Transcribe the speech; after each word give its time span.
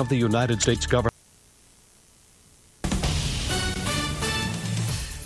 of 0.00 0.08
the 0.08 0.16
United 0.16 0.62
States 0.62 0.86
government. 0.86 1.14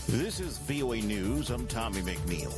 This 0.09 0.41
is 0.41 0.59
VOA 0.59 0.97
News. 0.97 1.51
I'm 1.51 1.67
Tommy 1.69 2.01
McNeil. 2.01 2.53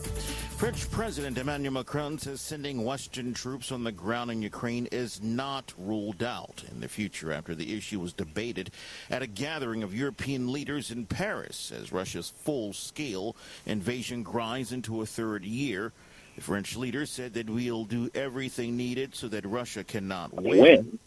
French 0.57 0.91
President 0.91 1.37
Emmanuel 1.37 1.75
Macron 1.75 2.18
says 2.18 2.41
sending 2.41 2.83
Western 2.83 3.34
troops 3.34 3.71
on 3.71 3.84
the 3.84 3.92
ground 3.92 4.31
in 4.31 4.41
Ukraine 4.41 4.87
is 4.87 5.23
not 5.23 5.75
ruled 5.76 6.23
out 6.23 6.65
in 6.73 6.81
the 6.81 6.89
future 6.89 7.31
after 7.33 7.55
the 7.55 7.76
issue 7.76 8.00
was 8.00 8.14
debated 8.14 8.71
at 9.11 9.21
a 9.21 9.27
gathering 9.27 9.83
of 9.83 9.95
European 9.95 10.51
leaders 10.51 10.91
in 10.91 11.05
Paris 11.05 11.71
as 11.71 11.93
Russia's 11.93 12.30
full 12.30 12.73
scale 12.73 13.37
invasion 13.67 14.23
grinds 14.23 14.73
into 14.73 15.03
a 15.03 15.07
third 15.07 15.45
year. 15.45 15.93
The 16.37 16.43
French 16.43 16.77
leader 16.77 17.05
said 17.05 17.35
that 17.35 17.51
we'll 17.51 17.85
do 17.85 18.11
everything 18.14 18.77
needed 18.77 19.14
so 19.14 19.29
that 19.29 19.45
Russia 19.45 19.85
cannot 19.85 20.33
win. 20.33 20.59
win. 20.59 20.98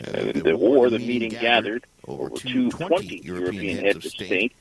Uh, 0.00 0.32
the, 0.32 0.42
the 0.44 0.56
war, 0.56 0.88
the 0.90 0.98
meeting 0.98 1.30
gathered 1.30 1.84
over 2.08 2.30
220 2.30 3.20
European 3.24 3.84
heads 3.84 4.06
of 4.06 4.12
state 4.12 4.52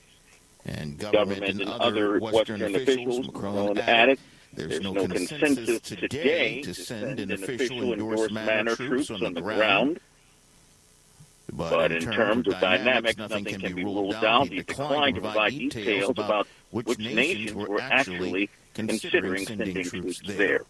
and 0.65 0.97
government, 0.97 1.41
government 1.41 1.61
and 1.61 1.69
other 1.69 2.19
Western 2.19 2.75
officials. 2.75 3.27
Macron 3.27 3.77
added, 3.77 4.19
there's 4.53 4.81
no 4.81 4.93
consensus 4.93 5.79
today 5.81 6.61
to 6.61 6.73
send 6.73 7.19
an 7.19 7.31
official 7.31 7.93
endorsed 7.93 8.31
manner 8.31 8.75
troops 8.75 9.09
on 9.09 9.33
the 9.33 9.41
ground. 9.41 9.99
But 11.53 11.91
in 11.91 12.01
terms 12.01 12.47
of 12.47 12.59
dynamics, 12.59 13.17
nothing 13.17 13.45
can 13.45 13.61
be 13.61 13.83
ruled 13.83 14.15
out. 14.15 14.47
He 14.47 14.57
declined 14.57 15.15
to 15.15 15.21
provide 15.21 15.51
details 15.51 16.11
about 16.17 16.47
which 16.71 16.97
nations 16.97 17.53
were 17.53 17.81
actually 17.81 18.49
considering 18.73 19.45
sending 19.45 19.83
troops 19.83 20.21
there. 20.25 20.61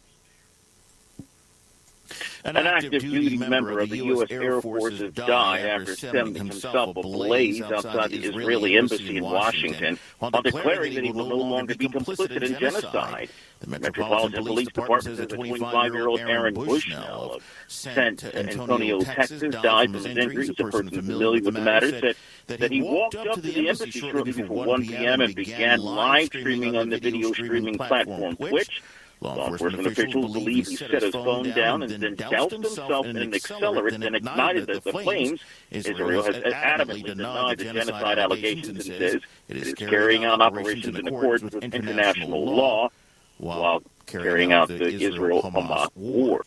An, 2.44 2.58
An 2.58 2.66
active 2.66 3.02
duty 3.02 3.38
member 3.38 3.80
of 3.80 3.90
the 3.90 3.98
U.S. 3.98 4.31
Air 4.31 4.62
Force 4.62 4.99
has 4.99 5.13
died 5.13 5.66
after 5.66 5.95
setting 5.95 6.34
himself 6.34 6.98
ablaze 6.98 7.62
outside 7.62 8.10
the 8.10 8.24
Israeli 8.24 8.77
embassy 8.77 9.18
in 9.18 9.24
Washington 9.24 9.99
while 10.20 10.32
declaring 10.32 10.96
that 10.96 11.04
he 11.04 11.12
will 11.12 11.27
no 11.27 11.35
longer 11.35 11.76
be 11.76 11.88
complicit 11.88 12.41
in 12.41 12.57
genocide. 12.57 13.30
The 13.60 13.68
Metropolitan 13.68 14.43
Police 14.43 14.68
Department 14.70 15.04
says 15.04 15.18
that 15.18 15.30
25-year-old 15.30 16.20
Aaron 16.21 16.55
Bushnell 16.55 17.34
of 17.34 17.43
San 17.68 18.18
Antonio, 18.34 19.02
Texas, 19.02 19.43
died 19.62 19.91
from 19.91 19.93
his 19.93 20.05
injuries. 20.05 20.49
A 20.49 20.54
person 20.55 20.90
familiar 20.90 21.41
with 21.41 21.54
the 21.54 21.62
matter 21.62 21.90
said 21.90 22.15
that 22.48 22.71
he 22.71 22.82
walked 22.82 23.15
up 23.15 23.35
to 23.35 23.41
the 23.41 23.70
embassy 23.70 23.91
shortly 23.91 24.32
before 24.32 24.65
1 24.65 24.87
p.m. 24.87 25.21
and 25.21 25.35
began 25.35 25.80
live 25.80 26.26
streaming 26.26 26.76
on 26.76 26.90
the 26.90 26.98
video 26.98 27.32
streaming 27.34 27.77
platform 27.77 28.35
Twitch. 28.35 28.82
Law 29.22 29.52
enforcement 29.52 29.86
officials 29.86 30.34
believe 30.34 30.68
he 30.68 30.76
set 30.76 31.04
his 31.04 31.12
phone 31.14 31.52
down 31.52 31.84
and 31.84 31.91
then 31.91 32.16
doused 32.16 32.52
himself 32.52 33.05
in 33.05 33.18
an 33.18 33.32
accelerant 33.32 34.04
and 34.04 34.16
ignited 34.16 34.66
the, 34.66 34.80
the 34.80 34.91
flames. 34.91 35.40
Israel 35.70 36.24
has 36.24 36.38
adamantly 36.38 37.05
denied 37.05 37.60
the 37.60 37.66
genocide 37.66 38.18
allegations 38.18 38.70
and 38.70 38.84
says 38.84 39.22
it 39.48 39.58
is 39.58 39.76
carrying 39.76 40.26
out 40.26 40.42
operations 40.42 40.98
in 40.98 41.08
accordance 41.08 41.54
with 41.54 41.64
international 41.64 42.44
law 42.44 42.90
while 43.38 43.84
carrying 44.08 44.54
out 44.54 44.70
the 44.70 44.88
Israel-Hamas 44.88 45.90
war. 45.96 46.44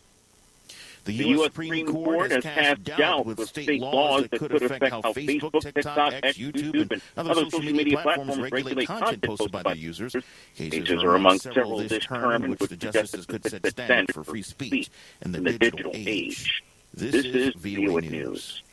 The 1.05 1.15
The 1.15 1.27
U.S. 1.29 1.45
Supreme 1.45 1.85
Court 1.85 2.31
has 2.31 2.43
cast 2.43 2.83
doubt 2.83 3.27
with 3.27 3.47
state 3.47 3.79
laws 3.79 4.23
that 4.23 4.39
could 4.39 4.51
affect 4.51 4.89
how 4.89 5.01
Facebook, 5.01 5.61
TikTok, 5.61 6.13
X, 6.23 6.37
YouTube, 6.37 6.91
and 6.91 7.29
other 7.29 7.47
social 7.49 7.61
media 7.61 7.99
platforms 8.01 8.39
regulate 8.39 8.87
content 8.87 9.21
posted 9.21 9.51
by 9.51 9.61
their 9.61 9.75
users. 9.75 10.15
Cases 10.55 11.03
are 11.03 11.13
among 11.13 11.37
several 11.37 11.77
this 11.77 12.03
term 12.05 12.43
in 12.45 12.51
which 12.51 12.61
the 12.61 12.75
justices 12.75 13.27
could 13.27 13.45
set 13.45 13.67
standards 13.67 14.13
for 14.13 14.23
free 14.23 14.41
speech 14.41 14.89
in 15.21 15.31
the 15.31 15.41
digital 15.41 15.91
age. 15.93 16.63
This 16.95 17.13
is 17.13 17.53
VOA 17.55 18.01
News. 18.01 18.63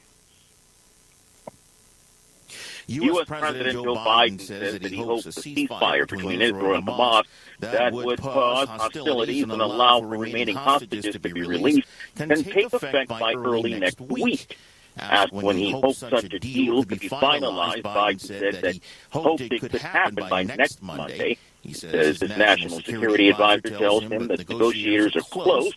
U.S. 2.95 3.27
President 3.27 3.73
Joe 3.73 3.95
Biden 3.95 4.41
says 4.41 4.79
that 4.79 4.91
he 4.91 4.97
hopes 4.97 5.27
a 5.27 5.31
ceasefire 5.31 6.09
between 6.09 6.41
Israel 6.41 6.75
and 6.75 6.87
Hamas 6.87 7.25
that 7.61 7.93
would 7.93 8.19
pause 8.19 8.69
hostilities 8.69 9.43
and 9.45 9.53
allow 9.53 10.01
for 10.01 10.07
remaining 10.07 10.57
hostages 10.57 11.13
to 11.13 11.19
be 11.19 11.33
released 11.33 11.89
can 12.17 12.29
take 12.29 12.73
effect 12.73 13.09
by 13.09 13.35
early 13.35 13.79
next 13.79 14.01
week. 14.01 14.57
Asked 14.99 15.33
when 15.33 15.57
he 15.57 15.71
hoped 15.71 15.97
such 15.97 16.25
a 16.25 16.39
deal 16.39 16.85
could 16.85 17.01
be 17.01 17.09
finalized, 17.09 17.83
Biden 17.83 18.21
said 18.21 18.55
that 18.63 18.75
he 18.75 18.83
hoped 19.11 19.41
it 19.41 19.61
could 19.61 19.73
happen 19.73 20.27
by 20.29 20.43
next 20.43 20.83
Monday. 20.83 21.39
He 21.63 21.73
says 21.73 22.21
his 22.21 22.37
national 22.37 22.77
security 22.81 23.31
advisor 23.31 23.71
tells 23.79 24.03
him 24.03 24.29
that 24.29 24.39
negotiators 24.39 25.17
are 25.17 25.23
close. 25.23 25.73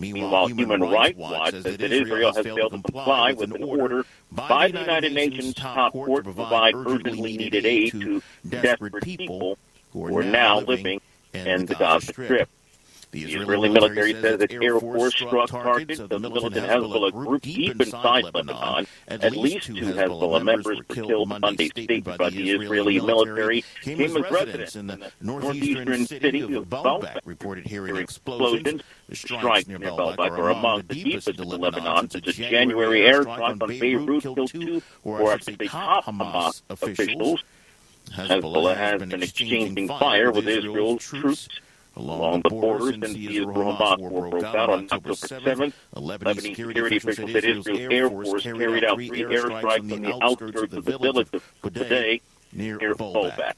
Meanwhile, 0.00 0.48
Human 0.48 0.80
Rights 0.80 1.18
Watch 1.18 1.50
says 1.50 1.76
that 1.76 1.92
Israel 1.92 2.32
has 2.32 2.42
failed 2.44 2.72
to 2.72 2.80
comply 2.82 3.32
with 3.32 3.54
an 3.54 3.62
order 3.62 4.06
by 4.32 4.68
the 4.68 4.80
United 4.80 5.12
Nations 5.12 5.52
top 5.54 5.92
court 5.92 6.24
to 6.24 6.32
provide 6.32 6.74
urgently 6.74 7.36
needed 7.36 7.66
aid 7.66 7.92
to 7.92 8.22
desperate 8.48 9.04
people 9.04 9.58
who 9.92 10.16
are 10.16 10.22
now 10.22 10.60
living 10.60 11.02
in 11.34 11.66
the 11.66 11.74
Gaza 11.74 12.06
Strip. 12.06 12.48
The 13.12 13.24
Israeli 13.24 13.68
military 13.68 14.12
says 14.12 14.38
that 14.38 14.52
Air 14.52 14.78
Force 14.78 15.14
struck 15.16 15.48
targets 15.48 15.98
of 15.98 16.10
the 16.10 16.18
militant 16.20 16.54
Hezbollah 16.54 17.10
group 17.10 17.42
deep 17.42 17.80
inside 17.80 18.24
Lebanon. 18.24 18.86
At 19.08 19.36
least 19.36 19.66
two 19.66 19.74
Hezbollah 19.74 20.44
members 20.44 20.78
were 20.78 20.94
killed 20.94 21.28
Monday. 21.28 21.68
Statements 21.70 22.16
by 22.16 22.30
the 22.30 22.50
Israeli 22.50 23.00
military 23.00 23.64
came 23.82 24.00
as 24.00 24.14
residents 24.30 24.76
in 24.76 24.86
the 24.86 25.10
northeastern 25.20 26.06
city 26.06 26.42
of 26.42 26.68
Baalbek 26.68 27.18
reported 27.24 27.66
hearing 27.66 27.96
explosions. 27.96 28.82
The 29.08 29.16
strikes 29.16 29.66
near 29.66 29.80
Baalbek 29.80 30.30
are 30.30 30.50
among 30.50 30.82
the 30.86 30.94
deepest 30.94 31.28
in 31.28 31.48
Lebanon 31.48 32.10
since 32.10 32.28
a 32.28 32.32
January 32.32 33.00
airstrike 33.00 33.60
on 33.60 33.68
Beirut 33.68 34.22
killed 34.22 34.48
two 34.48 34.82
or 35.02 35.32
actually 35.32 35.66
top 35.66 36.04
Hamas 36.04 36.62
officials. 36.70 37.42
Hezbollah 38.12 38.76
has 38.76 39.00
been 39.00 39.22
exchanging 39.22 39.88
fire 39.88 40.30
with 40.30 40.46
Israel's 40.46 41.02
troops 41.04 41.48
along 41.96 42.42
the 42.42 42.50
borders 42.50 42.90
since 42.90 43.12
the 43.12 43.36
Israel-Hamas 43.38 43.98
war 43.98 44.30
broke 44.30 44.44
out 44.44 44.70
on 44.70 44.84
October 44.84 45.10
7th. 45.10 45.72
Lebanese 45.94 46.42
security 46.42 46.96
officials 46.96 47.32
said 47.32 47.44
Israel's 47.44 47.92
Air 47.92 48.08
Force 48.08 48.42
carried 48.42 48.84
out 48.84 48.96
three 48.96 49.22
airstrikes 49.22 49.92
on 49.92 50.02
the 50.02 50.18
outskirts 50.22 50.72
of 50.72 50.84
the 50.84 50.98
village 50.98 51.28
of 51.32 51.52
Budeh 51.62 52.20
near 52.52 52.78
Baalbek. 52.94 53.54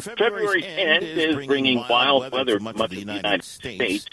February's 0.00 0.64
end 0.64 1.04
is 1.04 1.46
bringing 1.46 1.84
wild 1.88 2.32
weather 2.32 2.58
to 2.58 2.64
much 2.64 2.80
of 2.80 2.90
the 2.90 2.96
United 2.96 3.44
States. 3.44 4.06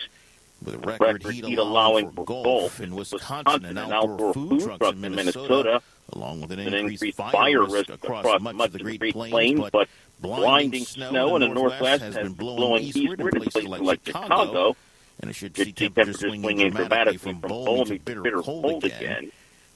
With 0.63 0.85
record 0.85 1.23
heat 1.23 1.57
allowing 1.57 2.11
for 2.11 2.25
golf 2.25 2.81
in 2.81 2.95
Wisconsin 2.95 3.65
and 3.65 3.77
outdoor 3.77 4.33
food 4.33 4.61
trucks 4.61 4.89
in 4.89 5.01
Minnesota, 5.01 5.81
along 6.13 6.41
with 6.41 6.51
an 6.51 6.59
increased 6.59 7.15
fire 7.15 7.65
risk 7.65 7.89
across 7.89 8.41
much 8.41 8.55
of 8.59 8.71
the 8.73 8.79
Great 8.79 9.13
Plains, 9.13 9.69
but 9.71 9.87
blinding 10.19 10.85
snow 10.85 11.35
in 11.35 11.41
the 11.41 11.47
Northwest 11.47 12.03
has 12.03 12.15
been 12.15 12.33
blowing 12.33 12.83
eastward 12.83 13.19
in 13.19 13.29
places 13.29 13.65
like 13.65 13.99
Chicago, 14.05 14.75
and 15.21 15.29
it 15.29 15.33
should 15.33 15.55
see 15.55 15.71
temperatures 15.71 16.19
swinging 16.19 16.71
dramatically 16.71 17.17
from 17.17 17.39
balmy 17.39 17.99
to 17.99 18.21
bitter 18.21 18.41
cold 18.41 18.83
again. 18.83 19.31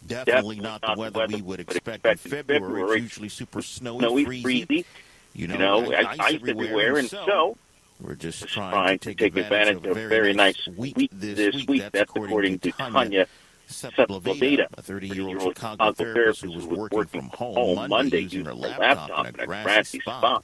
Definitely 0.08 0.60
not 0.60 0.82
the 0.82 0.96
weather 0.98 1.28
we 1.28 1.42
would 1.42 1.60
expect 1.60 2.06
in 2.06 2.18
February. 2.18 2.98
It's 2.98 3.04
usually 3.04 3.30
super 3.30 3.62
snowy, 3.62 4.26
freezy. 4.26 4.86
You 5.34 5.48
know, 5.48 5.94
ice 5.94 6.40
everywhere, 6.46 6.98
and 6.98 7.10
so 7.10 7.56
we're 8.02 8.16
just 8.16 8.42
just 8.42 8.54
trying, 8.54 9.00
to 9.00 9.14
take, 9.14 9.38
advantage, 9.38 9.78
of 9.78 9.86
a 9.86 9.94
very 9.94 10.34
nice 10.34 10.68
week 10.76 11.10
this 11.12 11.66
week. 11.68 11.84
That's 11.92 12.12
according 12.12 12.60
to 12.60 12.72
Tanya 12.72 13.28
Sepulveda, 13.72 14.68
a 14.78 14.82
30-year-old 14.82 15.42
Chicago 15.42 15.94
therapist 15.94 16.42
who 16.42 16.52
was 16.52 16.66
working 16.66 17.06
from 17.06 17.30
home 17.30 17.90
Monday 17.90 18.22
using 18.22 18.46
her 18.46 18.54
laptop 18.54 19.28
in 19.28 19.40
a 19.40 19.46
grassy 19.46 20.00
spot 20.00 20.44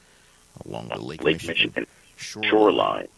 along 0.66 0.88
the 0.88 0.98
Lake, 0.98 1.22
Michigan 1.24 1.86
shoreline. 2.16 2.50
shoreline. 2.50 3.08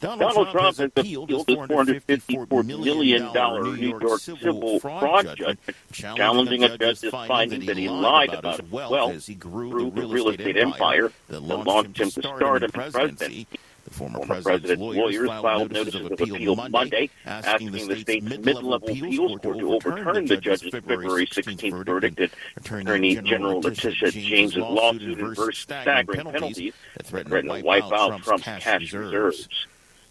Donald, 0.00 0.50
Trump 0.50 0.76
has 0.76 0.80
appealed 0.80 1.30
his 1.30 1.44
$454 1.44 2.66
million 2.66 3.32
New 3.32 3.98
York 4.00 4.18
civil 4.18 4.80
fraud 4.80 5.24
judgment, 5.24 5.60
challenging 5.92 6.64
a 6.64 6.76
judge's 6.76 7.10
finding 7.10 7.64
that 7.66 7.76
he 7.76 7.88
lied 7.88 8.34
about 8.34 8.60
his 8.60 8.70
wealth 8.70 9.12
as 9.12 9.26
he 9.26 9.36
grew 9.36 9.92
the 9.92 10.04
real 10.04 10.28
estate 10.28 10.56
empire 10.56 11.12
that 11.28 11.40
launched 11.40 12.00
him 12.00 12.10
to 12.10 12.20
start 12.20 12.64
in 12.64 12.66
the 12.66 12.72
presidency. 12.72 13.46
The 13.92 13.98
former 13.98 14.18
Former 14.20 14.42
president's 14.42 14.80
president's 14.80 14.96
lawyers 14.96 15.28
filed 15.28 15.72
notices 15.72 16.06
of 16.06 16.12
appeal 16.12 16.56
Monday, 16.56 17.10
asking 17.26 17.72
the 17.72 17.80
state's 17.80 18.24
mid-level 18.24 18.72
appeals 18.72 19.38
court 19.42 19.58
to 19.58 19.74
overturn 19.74 20.24
the 20.24 20.38
judge's 20.38 20.70
February 20.70 21.26
16th 21.26 21.84
verdict 21.84 22.18
and 22.18 22.30
Attorney 22.56 23.16
General 23.16 23.60
Letitia 23.60 24.10
James's 24.10 24.56
lawsuit 24.56 25.20
adverse 25.20 25.58
staggering 25.58 26.24
penalties 26.32 26.72
that 26.96 27.06
threaten 27.06 27.48
to 27.48 27.62
wipe 27.62 27.92
out 27.92 28.22
Trump's 28.22 28.44
cash 28.44 28.94
reserves. 28.94 29.46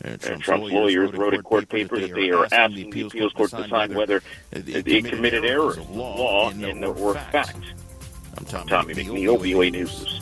And 0.01 0.23
And 0.25 0.43
Trump's 0.43 0.71
lawyers 0.71 1.11
wrote 1.13 1.33
a 1.33 1.41
court 1.41 1.67
paper 1.67 1.99
that 1.99 2.13
they 2.13 2.29
are 2.29 2.47
asking 2.51 2.91
the 2.91 3.07
appeals 3.07 3.33
court 3.33 3.49
to 3.49 3.63
decide 3.63 3.95
whether 3.95 4.21
they 4.51 5.01
committed 5.01 5.43
errors 5.43 5.77
of 5.77 5.89
law 5.89 6.51
in 6.51 6.83
or 6.83 7.15
fact. 7.15 7.57
I'm 8.37 8.45
Tommy, 8.45 8.69
Tommy 8.69 8.93
McNeil, 8.93 9.39
VOA 9.39 9.71
News. 9.71 10.21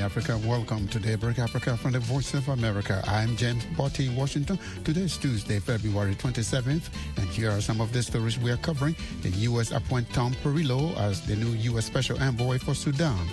Africa. 0.00 0.38
Welcome 0.46 0.88
to 0.88 0.98
Daybreak 0.98 1.38
Africa 1.38 1.76
from 1.76 1.92
the 1.92 1.98
Voice 2.00 2.32
of 2.32 2.48
America. 2.48 3.02
I'm 3.06 3.36
James 3.36 3.64
Butty, 3.76 4.08
Washington. 4.08 4.58
Today 4.82 5.02
is 5.02 5.16
Tuesday, 5.16 5.58
February 5.58 6.14
27th, 6.14 6.88
and 7.16 7.28
here 7.28 7.50
are 7.50 7.60
some 7.60 7.80
of 7.80 7.92
the 7.92 8.02
stories 8.02 8.38
we 8.38 8.50
are 8.50 8.56
covering. 8.56 8.96
The 9.22 9.30
U.S. 9.50 9.72
appoint 9.72 10.08
Tom 10.12 10.32
Perriello 10.42 10.96
as 10.96 11.20
the 11.26 11.36
new 11.36 11.50
U.S. 11.72 11.84
Special 11.84 12.18
Envoy 12.22 12.58
for 12.58 12.74
Sudan. 12.74 13.28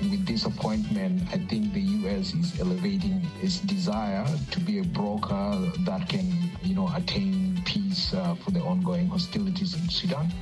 With 0.00 0.26
this 0.26 0.46
appointment, 0.46 1.22
I 1.32 1.38
think 1.38 1.72
the 1.74 1.80
U.S. 1.80 2.34
is 2.34 2.58
elevating 2.60 3.26
its 3.42 3.60
desire 3.60 4.26
to 4.52 4.60
be 4.60 4.78
a 4.78 4.84
broker 4.84 5.70
that 5.80 6.08
can, 6.08 6.50
you 6.62 6.74
know, 6.74 6.90
attain 6.94 7.62
peace 7.66 8.14
uh, 8.14 8.34
for 8.36 8.50
the 8.50 8.60
ongoing 8.60 9.08
hostilities 9.08 9.74
in 9.74 9.88
Sudan. 9.88 10.32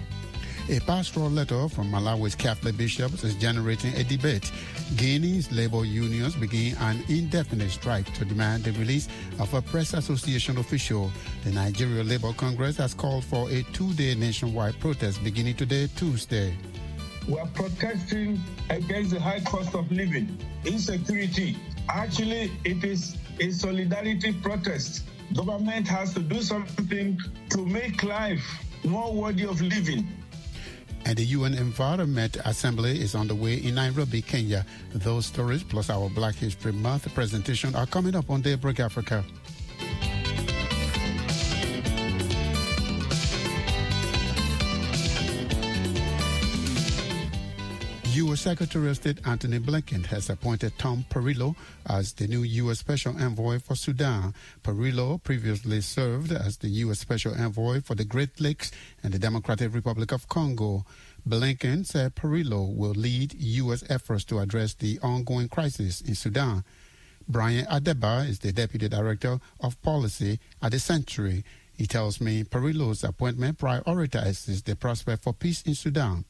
A 0.68 0.78
pastoral 0.80 1.28
letter 1.28 1.68
from 1.68 1.90
Malawi's 1.90 2.36
Catholic 2.36 2.76
bishops 2.76 3.24
is 3.24 3.34
generating 3.34 3.92
a 3.96 4.04
debate. 4.04 4.52
Guinea's 4.96 5.50
labor 5.50 5.84
unions 5.84 6.36
begin 6.36 6.76
an 6.78 7.02
indefinite 7.08 7.72
strike 7.72 8.06
to 8.14 8.24
demand 8.24 8.62
the 8.62 8.70
release 8.78 9.08
of 9.40 9.52
a 9.54 9.60
press 9.60 9.92
association 9.92 10.58
official. 10.58 11.10
The 11.42 11.50
Nigeria 11.50 12.04
Labour 12.04 12.32
Congress 12.34 12.76
has 12.76 12.94
called 12.94 13.24
for 13.24 13.50
a 13.50 13.64
two-day 13.72 14.14
nationwide 14.14 14.78
protest 14.78 15.22
beginning 15.24 15.56
today, 15.56 15.88
Tuesday. 15.96 16.54
We 17.26 17.38
are 17.40 17.48
protesting 17.48 18.40
against 18.70 19.10
the 19.10 19.20
high 19.20 19.40
cost 19.40 19.74
of 19.74 19.90
living, 19.90 20.38
insecurity. 20.64 21.56
Actually, 21.88 22.52
it 22.64 22.84
is 22.84 23.16
a 23.40 23.50
solidarity 23.50 24.32
protest. 24.32 25.02
Government 25.34 25.88
has 25.88 26.14
to 26.14 26.20
do 26.20 26.40
something 26.40 27.18
to 27.50 27.66
make 27.66 28.04
life 28.04 28.44
more 28.84 29.12
worthy 29.12 29.44
of 29.44 29.60
living 29.60 30.06
and 31.04 31.16
the 31.16 31.25
UN 31.25 31.54
Environment 31.54 32.37
Assembly 32.44 33.00
is 33.00 33.14
on 33.14 33.26
the 33.26 33.34
way 33.34 33.54
in 33.54 33.75
Nairobi, 33.75 34.22
Kenya. 34.22 34.64
Those 34.94 35.26
stories 35.26 35.62
plus 35.62 35.90
our 35.90 36.08
Black 36.10 36.34
History 36.34 36.72
Month 36.72 37.12
presentation 37.14 37.75
are 37.75 37.87
coming 37.87 38.14
up 38.14 38.31
on 38.31 38.43
Daybreak 38.43 38.81
Africa. 38.81 39.25
U.S. 48.32 48.40
Secretary 48.40 48.88
of 48.88 48.96
State 48.96 49.20
Antony 49.26 49.58
Blinken 49.58 50.06
has 50.06 50.31
appointed 50.31 50.73
Tom 50.79 51.05
Perriello 51.11 51.55
as 51.84 52.14
the 52.14 52.26
new 52.26 52.43
U.S. 52.44 52.79
Special 52.79 53.14
Envoy 53.20 53.58
for 53.58 53.75
Sudan. 53.75 54.32
Perriello 54.64 55.23
previously 55.23 55.82
served 55.82 56.32
as 56.32 56.56
the 56.56 56.69
U.S. 56.69 57.00
Special 57.00 57.34
Envoy 57.34 57.82
for 57.82 57.94
the 57.94 58.06
Great 58.06 58.40
Lakes 58.40 58.70
and 59.02 59.12
the 59.12 59.19
Democratic 59.19 59.75
Republic 59.75 60.12
of 60.12 60.31
Congo. 60.31 60.87
Blinken 61.29 61.84
said 61.84 62.14
Perriello 62.14 62.75
will 62.75 62.93
lead 62.93 63.34
U.S. 63.34 63.84
efforts 63.90 64.25
to 64.25 64.38
address 64.38 64.73
the 64.73 64.99
ongoing 65.02 65.50
crisis 65.50 66.00
in 66.00 66.14
Sudan. 66.14 66.64
Brian 67.29 67.67
Adeba 67.67 68.26
is 68.26 68.38
the 68.38 68.50
Deputy 68.55 68.88
Director 68.88 69.40
of 69.61 69.81
Policy 69.82 70.40
at 70.62 70.73
the 70.73 70.79
Sentry. 70.79 71.44
He 71.75 71.87
tells 71.87 72.19
me 72.19 72.44
Perriello's 72.44 73.05
appointment 73.05 73.58
prioritizes 73.58 74.64
the 74.64 74.75
prospect 74.75 75.23
for 75.23 75.34
peace 75.34 75.61
in 75.64 75.75
Sudan. 75.75 76.25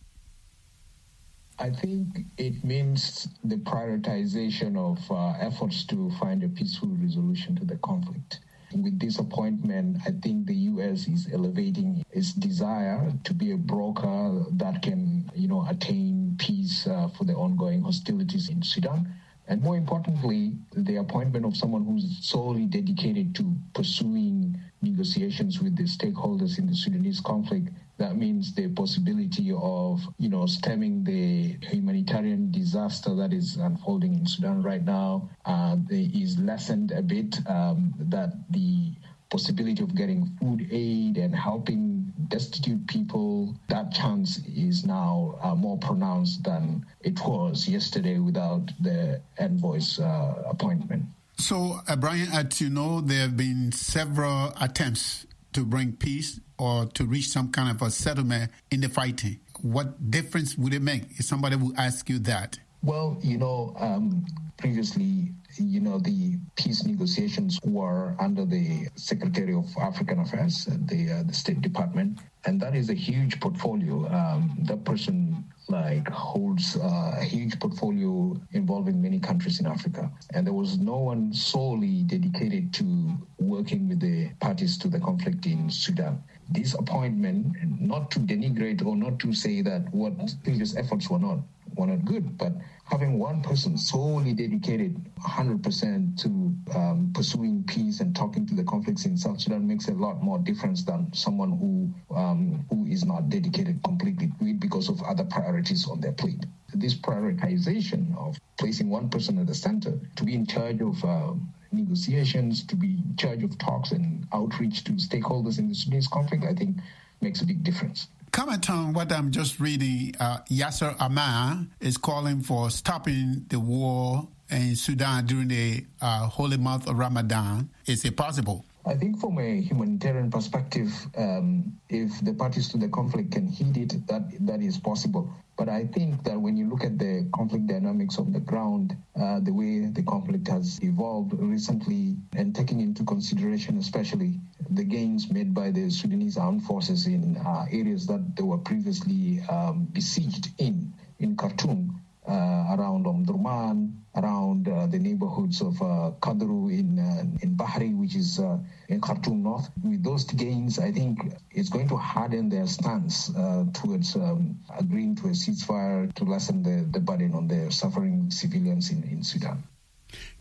I 1.62 1.70
think 1.70 2.26
it 2.38 2.64
means 2.64 3.28
the 3.44 3.54
prioritization 3.54 4.76
of 4.76 4.98
uh, 5.12 5.38
efforts 5.38 5.84
to 5.86 6.10
find 6.18 6.42
a 6.42 6.48
peaceful 6.48 6.88
resolution 6.88 7.54
to 7.54 7.64
the 7.64 7.76
conflict. 7.76 8.40
With 8.74 8.98
this 8.98 9.20
appointment, 9.20 9.98
I 10.04 10.10
think 10.10 10.46
the 10.46 10.56
U.S. 10.74 11.06
is 11.06 11.28
elevating 11.32 12.04
its 12.10 12.32
desire 12.32 13.12
to 13.22 13.32
be 13.32 13.52
a 13.52 13.56
broker 13.56 14.44
that 14.54 14.82
can, 14.82 15.30
you 15.36 15.46
know, 15.46 15.64
attain 15.68 16.34
peace 16.36 16.88
uh, 16.88 17.06
for 17.16 17.22
the 17.22 17.34
ongoing 17.34 17.82
hostilities 17.82 18.48
in 18.48 18.62
Sudan. 18.64 19.14
And 19.52 19.60
more 19.60 19.76
importantly, 19.76 20.54
the 20.74 20.96
appointment 20.96 21.44
of 21.44 21.54
someone 21.54 21.84
who's 21.84 22.26
solely 22.26 22.64
dedicated 22.64 23.34
to 23.34 23.54
pursuing 23.74 24.58
negotiations 24.80 25.60
with 25.60 25.76
the 25.76 25.82
stakeholders 25.82 26.58
in 26.58 26.66
the 26.66 26.74
Sudanese 26.74 27.20
conflict 27.20 27.68
that 27.98 28.16
means 28.16 28.54
the 28.54 28.68
possibility 28.68 29.52
of, 29.52 30.00
you 30.18 30.30
know, 30.30 30.46
stemming 30.46 31.04
the 31.04 31.58
humanitarian 31.68 32.50
disaster 32.50 33.14
that 33.14 33.34
is 33.34 33.56
unfolding 33.56 34.14
in 34.14 34.26
Sudan 34.26 34.62
right 34.62 34.82
now 34.82 35.28
uh, 35.44 35.76
is 35.90 36.38
lessened 36.38 36.90
a 36.92 37.02
bit. 37.02 37.36
Um, 37.46 37.92
that 37.98 38.32
the 38.50 38.92
possibility 39.32 39.82
of 39.82 39.94
getting 39.94 40.30
food 40.38 40.68
aid 40.70 41.16
and 41.16 41.34
helping 41.34 42.12
destitute 42.28 42.86
people, 42.86 43.56
that 43.68 43.90
chance 43.90 44.40
is 44.46 44.84
now 44.84 45.38
uh, 45.42 45.54
more 45.54 45.78
pronounced 45.78 46.44
than 46.44 46.84
it 47.00 47.18
was 47.24 47.66
yesterday 47.66 48.18
without 48.18 48.70
the 48.80 49.20
envoy's 49.38 49.98
uh, 49.98 50.34
appointment. 50.46 51.02
So, 51.38 51.80
uh, 51.88 51.96
Brian, 51.96 52.28
as 52.32 52.60
you 52.60 52.68
know, 52.68 53.00
there 53.00 53.22
have 53.22 53.36
been 53.36 53.72
several 53.72 54.52
attempts 54.60 55.26
to 55.54 55.64
bring 55.64 55.92
peace 55.96 56.38
or 56.58 56.86
to 56.86 57.04
reach 57.04 57.28
some 57.28 57.50
kind 57.50 57.70
of 57.74 57.80
a 57.80 57.90
settlement 57.90 58.52
in 58.70 58.82
the 58.82 58.88
fighting? 58.88 59.40
What 59.62 60.10
difference 60.10 60.56
would 60.58 60.74
it 60.74 60.82
make 60.82 61.04
if 61.18 61.24
somebody 61.24 61.56
would 61.56 61.78
ask 61.78 62.08
you 62.08 62.18
that? 62.20 62.58
Well, 62.82 63.18
you 63.22 63.38
know, 63.38 63.74
um, 63.78 64.26
previously, 64.58 65.32
you 65.58 65.80
know, 65.80 65.98
the 65.98 66.38
peace 66.56 66.84
negotiations 66.84 67.58
were 67.64 68.16
under 68.20 68.44
the 68.44 68.88
Secretary 68.96 69.54
of 69.54 69.66
African 69.80 70.20
Affairs, 70.20 70.66
the, 70.66 71.12
uh, 71.12 71.22
the 71.24 71.34
State 71.34 71.60
Department, 71.60 72.20
and 72.44 72.60
that 72.60 72.74
is 72.74 72.90
a 72.90 72.94
huge 72.94 73.40
portfolio. 73.40 74.06
Um, 74.08 74.58
that 74.62 74.84
person 74.84 75.44
like 75.68 76.08
holds 76.08 76.76
uh, 76.76 77.16
a 77.18 77.24
huge 77.24 77.58
portfolio 77.60 78.36
involving 78.52 79.00
many 79.00 79.18
countries 79.18 79.60
in 79.60 79.66
Africa, 79.66 80.10
and 80.34 80.46
there 80.46 80.54
was 80.54 80.78
no 80.78 80.98
one 80.98 81.32
solely 81.32 82.02
dedicated 82.02 82.72
to 82.74 83.16
working 83.38 83.88
with 83.88 84.00
the 84.00 84.30
parties 84.40 84.76
to 84.78 84.88
the 84.88 85.00
conflict 85.00 85.46
in 85.46 85.70
Sudan. 85.70 86.22
This 86.50 86.74
appointment, 86.74 87.56
not 87.80 88.10
to 88.12 88.20
denigrate 88.20 88.84
or 88.84 88.96
not 88.96 89.18
to 89.20 89.32
say 89.32 89.62
that 89.62 89.92
what 89.94 90.12
previous 90.44 90.76
efforts 90.76 91.08
were 91.08 91.18
not 91.18 91.38
were 91.76 91.86
not 91.86 92.04
good, 92.04 92.36
but 92.38 92.52
having 92.84 93.18
one 93.18 93.42
person 93.42 93.76
solely 93.78 94.32
dedicated 94.34 94.96
100% 95.20 96.20
to 96.22 96.28
um, 96.76 97.10
pursuing 97.14 97.64
peace 97.64 98.00
and 98.00 98.14
talking 98.14 98.46
to 98.46 98.54
the 98.54 98.64
conflicts 98.64 99.06
in 99.06 99.16
South 99.16 99.40
Sudan 99.40 99.66
makes 99.66 99.88
a 99.88 99.92
lot 99.92 100.22
more 100.22 100.38
difference 100.38 100.84
than 100.84 101.12
someone 101.12 101.52
who 101.52 101.92
um, 102.16 102.64
who 102.70 102.86
is 102.86 103.04
not 103.04 103.28
dedicated 103.28 103.82
completely 103.82 104.30
because 104.58 104.88
of 104.88 105.02
other 105.02 105.24
priorities 105.24 105.88
on 105.88 106.00
their 106.00 106.12
plate. 106.12 106.44
This 106.74 106.94
prioritization 106.94 108.16
of 108.16 108.38
placing 108.58 108.88
one 108.88 109.08
person 109.08 109.38
at 109.38 109.46
the 109.46 109.54
center 109.54 109.98
to 110.16 110.24
be 110.24 110.34
in 110.34 110.46
charge 110.46 110.80
of 110.80 111.02
um, 111.04 111.52
negotiations, 111.72 112.64
to 112.66 112.76
be 112.76 112.94
in 112.94 113.16
charge 113.16 113.42
of 113.42 113.58
talks 113.58 113.92
and 113.92 114.26
outreach 114.32 114.84
to 114.84 114.92
stakeholders 114.92 115.58
in 115.58 115.68
the 115.68 115.74
Sudanese 115.74 116.08
conflict, 116.08 116.44
I 116.44 116.54
think 116.54 116.78
makes 117.20 117.40
a 117.40 117.46
big 117.46 117.62
difference. 117.62 118.08
Comment 118.32 118.70
on 118.70 118.94
what 118.94 119.12
I'm 119.12 119.30
just 119.30 119.60
reading. 119.60 120.14
Uh, 120.18 120.38
Yasser 120.50 120.96
Arafat 120.98 121.66
is 121.80 121.98
calling 121.98 122.40
for 122.40 122.70
stopping 122.70 123.44
the 123.48 123.60
war 123.60 124.26
in 124.50 124.74
Sudan 124.74 125.26
during 125.26 125.48
the 125.48 125.84
uh, 126.00 126.28
holy 126.28 126.56
month 126.56 126.88
of 126.88 126.96
Ramadan. 126.96 127.68
Is 127.84 128.06
it 128.06 128.16
possible? 128.16 128.64
I 128.86 128.94
think 128.94 129.20
from 129.20 129.38
a 129.38 129.60
humanitarian 129.60 130.30
perspective, 130.30 130.90
um, 131.14 131.78
if 131.90 132.24
the 132.24 132.32
parties 132.32 132.70
to 132.70 132.78
the 132.78 132.88
conflict 132.88 133.32
can 133.32 133.48
heed 133.48 133.76
it, 133.76 134.06
that 134.06 134.22
that 134.46 134.62
is 134.62 134.78
possible. 134.78 135.30
But 135.56 135.68
I 135.68 135.86
think 135.86 136.24
that 136.24 136.40
when 136.40 136.56
you 136.56 136.68
look 136.68 136.82
at 136.84 136.98
the 136.98 137.28
conflict 137.34 137.66
dynamics 137.66 138.18
on 138.18 138.32
the 138.32 138.40
ground, 138.40 138.96
uh, 139.14 139.40
the 139.40 139.52
way 139.52 139.86
the 139.86 140.02
conflict 140.02 140.48
has 140.48 140.80
evolved 140.82 141.34
recently, 141.34 142.16
and 142.34 142.54
taking 142.54 142.80
into 142.80 143.04
consideration 143.04 143.78
especially 143.78 144.40
the 144.70 144.84
gains 144.84 145.30
made 145.30 145.52
by 145.54 145.70
the 145.70 145.90
Sudanese 145.90 146.38
armed 146.38 146.64
forces 146.64 147.06
in 147.06 147.36
uh, 147.36 147.66
areas 147.70 148.06
that 148.06 148.34
they 148.36 148.42
were 148.42 148.58
previously 148.58 149.40
um, 149.50 149.86
besieged 149.92 150.48
in, 150.58 150.94
in 151.18 151.36
Khartoum, 151.36 152.00
uh, 152.26 152.32
around 152.76 153.04
Omdurman, 153.04 153.92
around 154.14 154.68
uh, 154.68 154.86
the 154.86 154.98
neighborhoods 154.98 155.60
of 155.60 155.80
uh, 155.82 156.12
Kadru 156.20 156.70
in 156.72 156.98
uh, 156.98 157.24
in 157.42 157.56
Bahri, 157.56 157.96
which 157.96 158.14
is 158.14 158.38
uh, 158.38 158.58
in 158.88 159.00
Khartoum 159.00 159.42
North. 159.42 159.68
With 159.82 160.02
those 160.04 160.24
gains, 160.24 160.78
I 160.78 160.92
think 160.92 161.32
it's 161.62 161.70
going 161.70 161.86
to 161.86 161.96
harden 161.96 162.48
their 162.48 162.66
stance 162.66 163.30
uh, 163.36 163.64
towards 163.72 164.16
um, 164.16 164.58
agreeing 164.76 165.14
to 165.14 165.28
a 165.28 165.30
ceasefire 165.30 166.12
to 166.14 166.24
lessen 166.24 166.60
the, 166.60 166.84
the 166.90 166.98
burden 166.98 167.32
on 167.34 167.46
the 167.46 167.70
suffering 167.70 168.28
civilians 168.32 168.90
in, 168.90 169.04
in 169.04 169.22
Sudan. 169.22 169.62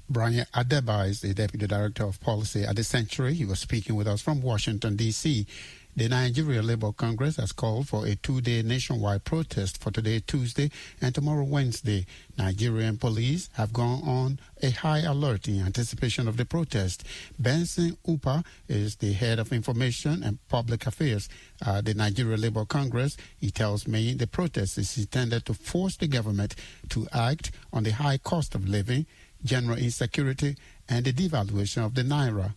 Brian 0.09 0.47
Adeba 0.55 1.07
is 1.07 1.21
the 1.21 1.35
Deputy 1.35 1.67
Director 1.67 2.05
of 2.05 2.19
Policy 2.21 2.63
at 2.63 2.75
the 2.75 2.83
Sentry. 2.83 3.35
He 3.35 3.45
was 3.45 3.59
speaking 3.59 3.95
with 3.95 4.07
us 4.07 4.19
from 4.19 4.41
Washington, 4.41 4.95
D.C. 4.95 5.45
The 5.93 6.07
Nigeria 6.07 6.61
Labour 6.61 6.93
Congress 6.93 7.35
has 7.35 7.51
called 7.51 7.89
for 7.89 8.05
a 8.07 8.15
two-day 8.15 8.61
nationwide 8.61 9.25
protest 9.25 9.77
for 9.77 9.91
today, 9.91 10.21
Tuesday, 10.25 10.71
and 11.01 11.13
tomorrow, 11.13 11.43
Wednesday. 11.43 12.05
Nigerian 12.37 12.97
police 12.97 13.49
have 13.53 13.73
gone 13.73 14.01
on 14.07 14.39
a 14.63 14.69
high 14.69 14.99
alert 14.99 15.49
in 15.49 15.59
anticipation 15.59 16.29
of 16.29 16.37
the 16.37 16.45
protest. 16.45 17.03
Benson 17.37 17.97
Upah 18.07 18.45
is 18.69 18.95
the 18.95 19.11
head 19.11 19.37
of 19.37 19.51
information 19.51 20.23
and 20.23 20.39
public 20.47 20.87
affairs 20.87 21.27
at 21.65 21.83
the 21.83 21.93
Nigeria 21.93 22.37
Labour 22.37 22.63
Congress. 22.63 23.17
He 23.37 23.51
tells 23.51 23.85
me 23.85 24.13
the 24.13 24.27
protest 24.27 24.77
is 24.77 24.97
intended 24.97 25.45
to 25.45 25.53
force 25.53 25.97
the 25.97 26.07
government 26.07 26.55
to 26.89 27.05
act 27.11 27.51
on 27.73 27.83
the 27.83 27.91
high 27.91 28.17
cost 28.17 28.55
of 28.55 28.65
living, 28.65 29.07
general 29.43 29.77
insecurity, 29.77 30.55
and 30.87 31.03
the 31.03 31.11
devaluation 31.11 31.85
of 31.85 31.95
the 31.95 32.03
naira. 32.03 32.53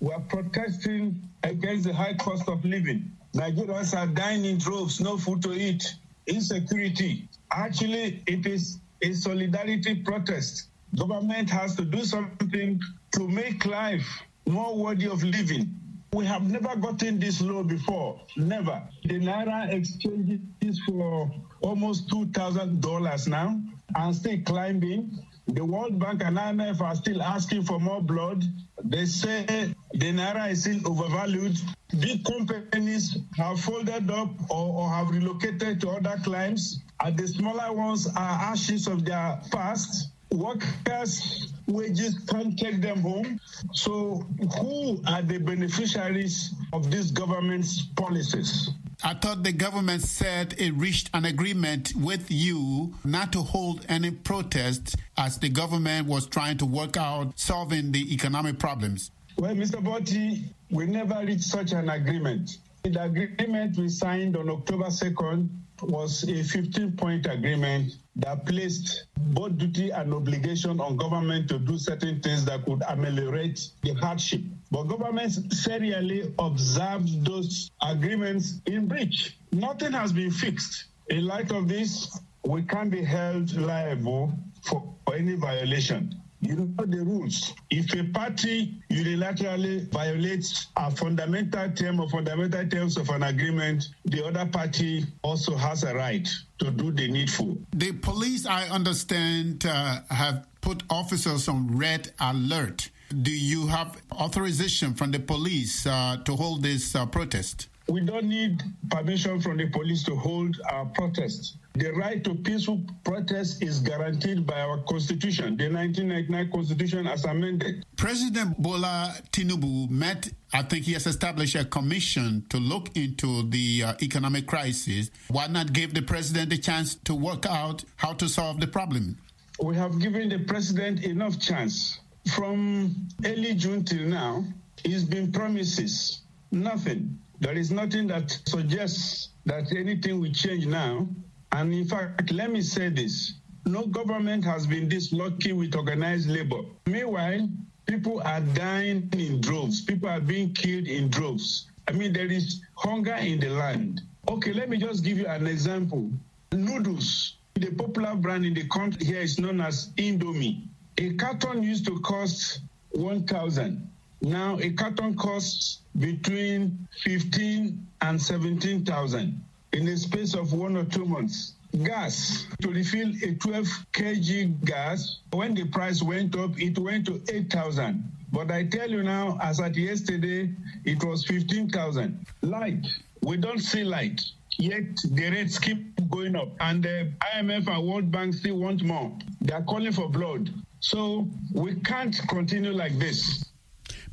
We 0.00 0.12
are 0.12 0.20
protesting 0.20 1.28
against 1.42 1.84
the 1.84 1.92
high 1.92 2.14
cost 2.14 2.48
of 2.48 2.64
living. 2.64 3.12
Nigerians 3.34 3.94
are 3.96 4.06
dying 4.06 4.46
in 4.46 4.58
droves, 4.58 5.00
no 5.00 5.18
food 5.18 5.42
to 5.42 5.52
eat, 5.52 5.94
insecurity. 6.26 7.28
Actually, 7.52 8.22
it 8.26 8.46
is 8.46 8.78
a 9.02 9.12
solidarity 9.12 9.96
protest. 9.96 10.68
Government 10.96 11.50
has 11.50 11.76
to 11.76 11.84
do 11.84 12.02
something 12.04 12.80
to 13.12 13.28
make 13.28 13.66
life 13.66 14.06
more 14.46 14.74
worthy 14.76 15.06
of 15.06 15.22
living. 15.22 15.68
We 16.12 16.24
have 16.24 16.50
never 16.50 16.74
gotten 16.76 17.20
this 17.20 17.40
low 17.40 17.62
before. 17.62 18.20
Never. 18.36 18.82
The 19.04 19.20
Naira 19.20 19.72
exchange 19.72 20.40
is 20.60 20.80
for 20.80 21.30
almost 21.60 22.08
$2,000 22.08 23.28
now 23.28 23.60
and 23.94 24.16
still 24.16 24.40
climbing. 24.44 25.18
The 25.48 25.64
World 25.64 25.98
Bank 25.98 26.22
and 26.24 26.36
IMF 26.36 26.80
are 26.80 26.94
still 26.94 27.22
asking 27.22 27.64
for 27.64 27.80
more 27.80 28.00
blood. 28.02 28.44
They 28.84 29.04
say 29.06 29.44
the 29.92 30.12
Naira 30.12 30.50
is 30.50 30.62
still 30.62 30.80
overvalued. 30.86 31.58
Big 31.98 32.24
companies 32.24 33.18
have 33.36 33.60
folded 33.60 34.10
up 34.10 34.30
or, 34.50 34.74
or 34.74 34.90
have 34.90 35.10
relocated 35.10 35.80
to 35.80 35.90
other 35.90 36.16
climes. 36.22 36.80
And 37.02 37.16
the 37.16 37.26
smaller 37.26 37.72
ones 37.72 38.06
are 38.06 38.38
ashes 38.52 38.86
of 38.86 39.04
their 39.04 39.40
past. 39.50 40.12
Workers' 40.30 41.52
wages 41.66 42.16
can't 42.28 42.56
take 42.56 42.80
them 42.80 43.00
home. 43.00 43.40
So, 43.72 44.24
who 44.60 45.02
are 45.08 45.22
the 45.22 45.38
beneficiaries 45.38 46.54
of 46.72 46.90
this 46.90 47.10
government's 47.10 47.82
policies? 47.96 48.70
I 49.02 49.14
thought 49.14 49.42
the 49.42 49.52
government 49.52 50.02
said 50.02 50.54
it 50.58 50.72
reached 50.74 51.08
an 51.14 51.24
agreement 51.24 51.94
with 51.96 52.30
you 52.30 52.94
not 53.02 53.32
to 53.32 53.40
hold 53.40 53.86
any 53.88 54.10
protests 54.10 54.94
as 55.16 55.38
the 55.38 55.48
government 55.48 56.06
was 56.06 56.26
trying 56.26 56.58
to 56.58 56.66
work 56.66 56.98
out 56.98 57.38
solving 57.38 57.92
the 57.92 58.12
economic 58.12 58.58
problems. 58.58 59.10
Well, 59.38 59.54
Mr. 59.54 59.82
Butty, 59.82 60.44
we 60.70 60.86
never 60.86 61.24
reached 61.24 61.44
such 61.44 61.72
an 61.72 61.88
agreement. 61.88 62.58
The 62.82 63.02
agreement 63.02 63.78
we 63.78 63.88
signed 63.88 64.36
on 64.36 64.50
October 64.50 64.86
2nd 64.86 65.48
was 65.82 66.24
a 66.28 66.42
15 66.42 66.92
point 66.96 67.26
agreement 67.26 67.96
that 68.16 68.46
placed 68.46 69.06
both 69.16 69.56
duty 69.58 69.90
and 69.90 70.12
obligation 70.12 70.80
on 70.80 70.96
government 70.96 71.48
to 71.48 71.58
do 71.58 71.78
certain 71.78 72.20
things 72.20 72.44
that 72.44 72.64
could 72.64 72.82
ameliorate 72.88 73.70
the 73.82 73.94
hardship. 73.94 74.40
But 74.70 74.84
governments 74.84 75.40
serially 75.50 76.32
observed 76.38 77.24
those 77.24 77.70
agreements 77.82 78.60
in 78.66 78.86
breach. 78.86 79.36
Nothing 79.52 79.92
has 79.92 80.12
been 80.12 80.30
fixed. 80.30 80.84
In 81.08 81.26
light 81.26 81.50
of 81.50 81.68
this, 81.68 82.20
we 82.44 82.62
can't 82.62 82.90
be 82.90 83.02
held 83.02 83.54
liable 83.56 84.32
for, 84.62 84.82
for 85.04 85.14
any 85.14 85.34
violation. 85.34 86.14
You 86.42 86.56
know 86.56 86.86
the 86.86 87.04
rules. 87.04 87.52
If 87.68 87.92
a 87.94 88.04
party 88.04 88.80
unilaterally 88.90 89.90
violates 89.92 90.68
a 90.76 90.90
fundamental 90.90 91.70
term 91.72 92.00
or 92.00 92.08
fundamental 92.08 92.66
terms 92.66 92.96
of 92.96 93.10
an 93.10 93.22
agreement, 93.22 93.88
the 94.06 94.24
other 94.26 94.46
party 94.46 95.04
also 95.22 95.54
has 95.56 95.84
a 95.84 95.94
right 95.94 96.26
to 96.58 96.70
do 96.70 96.92
the 96.92 97.08
needful. 97.08 97.58
The 97.72 97.92
police, 97.92 98.46
I 98.46 98.68
understand, 98.68 99.66
uh, 99.66 100.00
have 100.08 100.46
put 100.62 100.82
officers 100.88 101.46
on 101.48 101.76
red 101.76 102.12
alert. 102.20 102.88
Do 103.22 103.32
you 103.32 103.66
have 103.66 104.00
authorization 104.12 104.94
from 104.94 105.10
the 105.10 105.18
police 105.18 105.86
uh, 105.86 106.18
to 106.24 106.36
hold 106.36 106.62
this 106.62 106.94
uh, 106.94 107.06
protest? 107.06 107.69
We 107.88 108.00
don't 108.02 108.26
need 108.28 108.62
permission 108.90 109.40
from 109.40 109.56
the 109.56 109.66
police 109.68 110.04
to 110.04 110.14
hold 110.14 110.56
our 110.70 110.86
protest. 110.86 111.56
The 111.74 111.92
right 111.92 112.22
to 112.24 112.34
peaceful 112.34 112.82
protest 113.04 113.62
is 113.62 113.80
guaranteed 113.80 114.46
by 114.46 114.60
our 114.60 114.78
constitution, 114.84 115.56
the 115.56 115.68
1999 115.70 116.50
constitution 116.52 117.06
as 117.06 117.24
amended. 117.24 117.84
President 117.96 118.60
Bola 118.60 119.14
Tinubu 119.32 119.88
met, 119.88 120.28
I 120.52 120.62
think 120.62 120.84
he 120.84 120.92
has 120.92 121.06
established 121.06 121.54
a 121.54 121.64
commission 121.64 122.44
to 122.50 122.58
look 122.58 122.96
into 122.96 123.48
the 123.50 123.84
uh, 123.84 123.94
economic 124.02 124.46
crisis. 124.46 125.10
Why 125.28 125.46
not 125.46 125.72
give 125.72 125.94
the 125.94 126.02
president 126.02 126.52
a 126.52 126.58
chance 126.58 126.96
to 127.04 127.14
work 127.14 127.46
out 127.46 127.84
how 127.96 128.12
to 128.14 128.28
solve 128.28 128.60
the 128.60 128.66
problem? 128.66 129.18
We 129.62 129.76
have 129.76 129.98
given 130.00 130.28
the 130.28 130.38
president 130.40 131.04
enough 131.04 131.38
chance. 131.38 132.00
From 132.34 132.94
early 133.24 133.54
June 133.54 133.84
till 133.84 134.06
now, 134.06 134.44
he's 134.84 135.04
been 135.04 135.32
promises, 135.32 136.20
nothing. 136.50 137.18
There 137.40 137.56
is 137.56 137.70
nothing 137.70 138.06
that 138.08 138.38
suggests 138.46 139.30
that 139.46 139.72
anything 139.74 140.20
will 140.20 140.32
change 140.32 140.66
now. 140.66 141.08
And 141.52 141.72
in 141.72 141.86
fact, 141.86 142.30
let 142.32 142.52
me 142.52 142.60
say 142.60 142.90
this 142.90 143.34
no 143.66 143.86
government 143.86 144.44
has 144.44 144.66
been 144.66 144.88
this 144.88 145.12
lucky 145.12 145.52
with 145.52 145.74
organized 145.74 146.28
labor. 146.28 146.62
Meanwhile, 146.86 147.48
people 147.86 148.20
are 148.22 148.40
dying 148.40 149.08
in 149.12 149.40
droves, 149.40 149.80
people 149.82 150.08
are 150.08 150.20
being 150.20 150.52
killed 150.52 150.86
in 150.86 151.08
droves. 151.08 151.68
I 151.88 151.92
mean, 151.92 152.12
there 152.12 152.30
is 152.30 152.62
hunger 152.74 153.14
in 153.14 153.40
the 153.40 153.50
land. 153.50 154.02
Okay, 154.28 154.52
let 154.52 154.68
me 154.68 154.76
just 154.76 155.04
give 155.04 155.18
you 155.18 155.26
an 155.26 155.46
example. 155.46 156.10
Noodles, 156.52 157.36
the 157.54 157.70
popular 157.70 158.14
brand 158.14 158.44
in 158.44 158.54
the 158.54 158.66
country 158.68 159.06
here 159.06 159.20
is 159.20 159.38
known 159.38 159.60
as 159.60 159.88
Indomie. 159.96 160.62
A 160.98 161.14
carton 161.14 161.62
used 161.62 161.86
to 161.86 161.98
cost 162.00 162.60
1,000. 162.90 163.90
Now 164.22 164.58
a 164.60 164.70
carton 164.70 165.14
costs 165.16 165.78
between 165.98 166.86
15 167.02 167.86
and 168.02 168.20
17,000 168.20 169.44
in 169.72 169.84
the 169.86 169.96
space 169.96 170.34
of 170.34 170.52
one 170.52 170.76
or 170.76 170.84
two 170.84 171.04
months. 171.04 171.54
Gas, 171.84 172.46
to 172.60 172.68
refill 172.68 173.12
a 173.22 173.34
12 173.34 173.66
kg 173.92 174.64
gas, 174.64 175.20
when 175.32 175.54
the 175.54 175.64
price 175.66 176.02
went 176.02 176.36
up, 176.36 176.58
it 176.60 176.78
went 176.78 177.06
to 177.06 177.22
8,000. 177.32 178.04
But 178.32 178.50
I 178.50 178.64
tell 178.64 178.90
you 178.90 179.02
now, 179.02 179.38
as 179.40 179.60
at 179.60 179.76
yesterday, 179.76 180.52
it 180.84 181.02
was 181.04 181.24
15,000. 181.24 182.26
Light, 182.42 182.86
we 183.22 183.36
don't 183.36 183.60
see 183.60 183.84
light. 183.84 184.20
Yet 184.58 184.96
the 185.10 185.30
rates 185.30 185.58
keep 185.58 186.10
going 186.10 186.36
up, 186.36 186.48
and 186.60 186.84
uh, 186.84 186.88
the 186.88 187.12
IMF 187.36 187.68
and 187.68 187.88
World 187.88 188.10
Bank 188.10 188.34
still 188.34 188.58
want 188.58 188.82
more. 188.82 189.16
They 189.40 189.54
are 189.54 189.62
calling 189.62 189.92
for 189.92 190.08
blood. 190.08 190.50
So 190.80 191.28
we 191.54 191.76
can't 191.76 192.16
continue 192.28 192.72
like 192.72 192.98
this. 192.98 193.49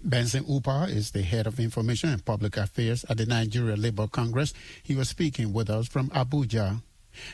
Benson 0.08 0.46
Upah 0.46 0.88
is 0.90 1.12
the 1.12 1.22
head 1.22 1.48
of 1.48 1.60
information 1.60 2.10
and 2.12 2.24
public 2.24 2.56
affairs 2.56 3.04
at 3.10 3.18
the 3.18 3.26
Nigeria 3.26 3.76
Labour 3.76 4.08
Congress. 4.08 4.54
He 4.82 4.96
was 4.96 5.10
speaking 5.10 5.52
with 5.52 5.70
us 5.70 5.90
from 5.90 6.08
Abuja. 6.12 6.82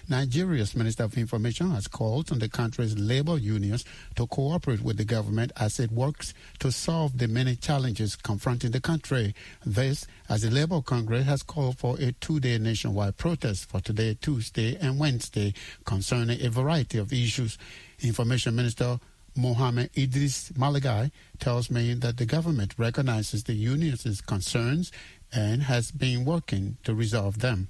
Nigeria's 0.10 0.76
Minister 0.76 1.04
of 1.04 1.16
Information 1.16 1.70
has 1.70 1.88
called 1.88 2.32
on 2.32 2.40
the 2.40 2.50
country's 2.50 2.98
labor 2.98 3.38
unions 3.38 3.86
to 4.16 4.26
cooperate 4.26 4.82
with 4.82 4.98
the 4.98 5.06
government 5.06 5.52
as 5.56 5.80
it 5.80 5.92
works 5.92 6.34
to 6.58 6.72
solve 6.72 7.20
the 7.20 7.28
many 7.28 7.56
challenges 7.56 8.16
confronting 8.16 8.72
the 8.72 8.82
country. 8.82 9.36
This, 9.64 10.08
as 10.28 10.42
the 10.42 10.50
Labour 10.50 10.82
Congress 10.82 11.28
has 11.28 11.44
called 11.44 11.78
for 11.78 12.00
a 12.00 12.12
two-day 12.14 12.58
nationwide 12.58 13.18
protest 13.18 13.70
for 13.70 13.82
today, 13.82 14.18
Tuesday 14.20 14.78
and 14.78 14.98
Wednesday 14.98 15.54
concerning 15.86 16.44
a 16.44 16.50
variety 16.50 16.98
of 16.98 17.14
issues. 17.14 17.60
Information 18.02 18.56
Minister 18.56 19.00
Mohammed 19.36 19.90
Idris 19.98 20.52
Malagi 20.52 21.12
tells 21.40 21.72
me 21.72 21.94
that 21.96 22.18
the 22.18 22.26
government 22.26 22.76
recognizes 22.78 23.44
the 23.44 23.54
union's 23.54 24.22
concerns 24.22 24.92
and 25.32 25.64
has 25.64 25.92
been 25.92 26.24
working 26.26 26.78
to 26.84 26.94
resolve 26.94 27.40
them. 27.40 27.70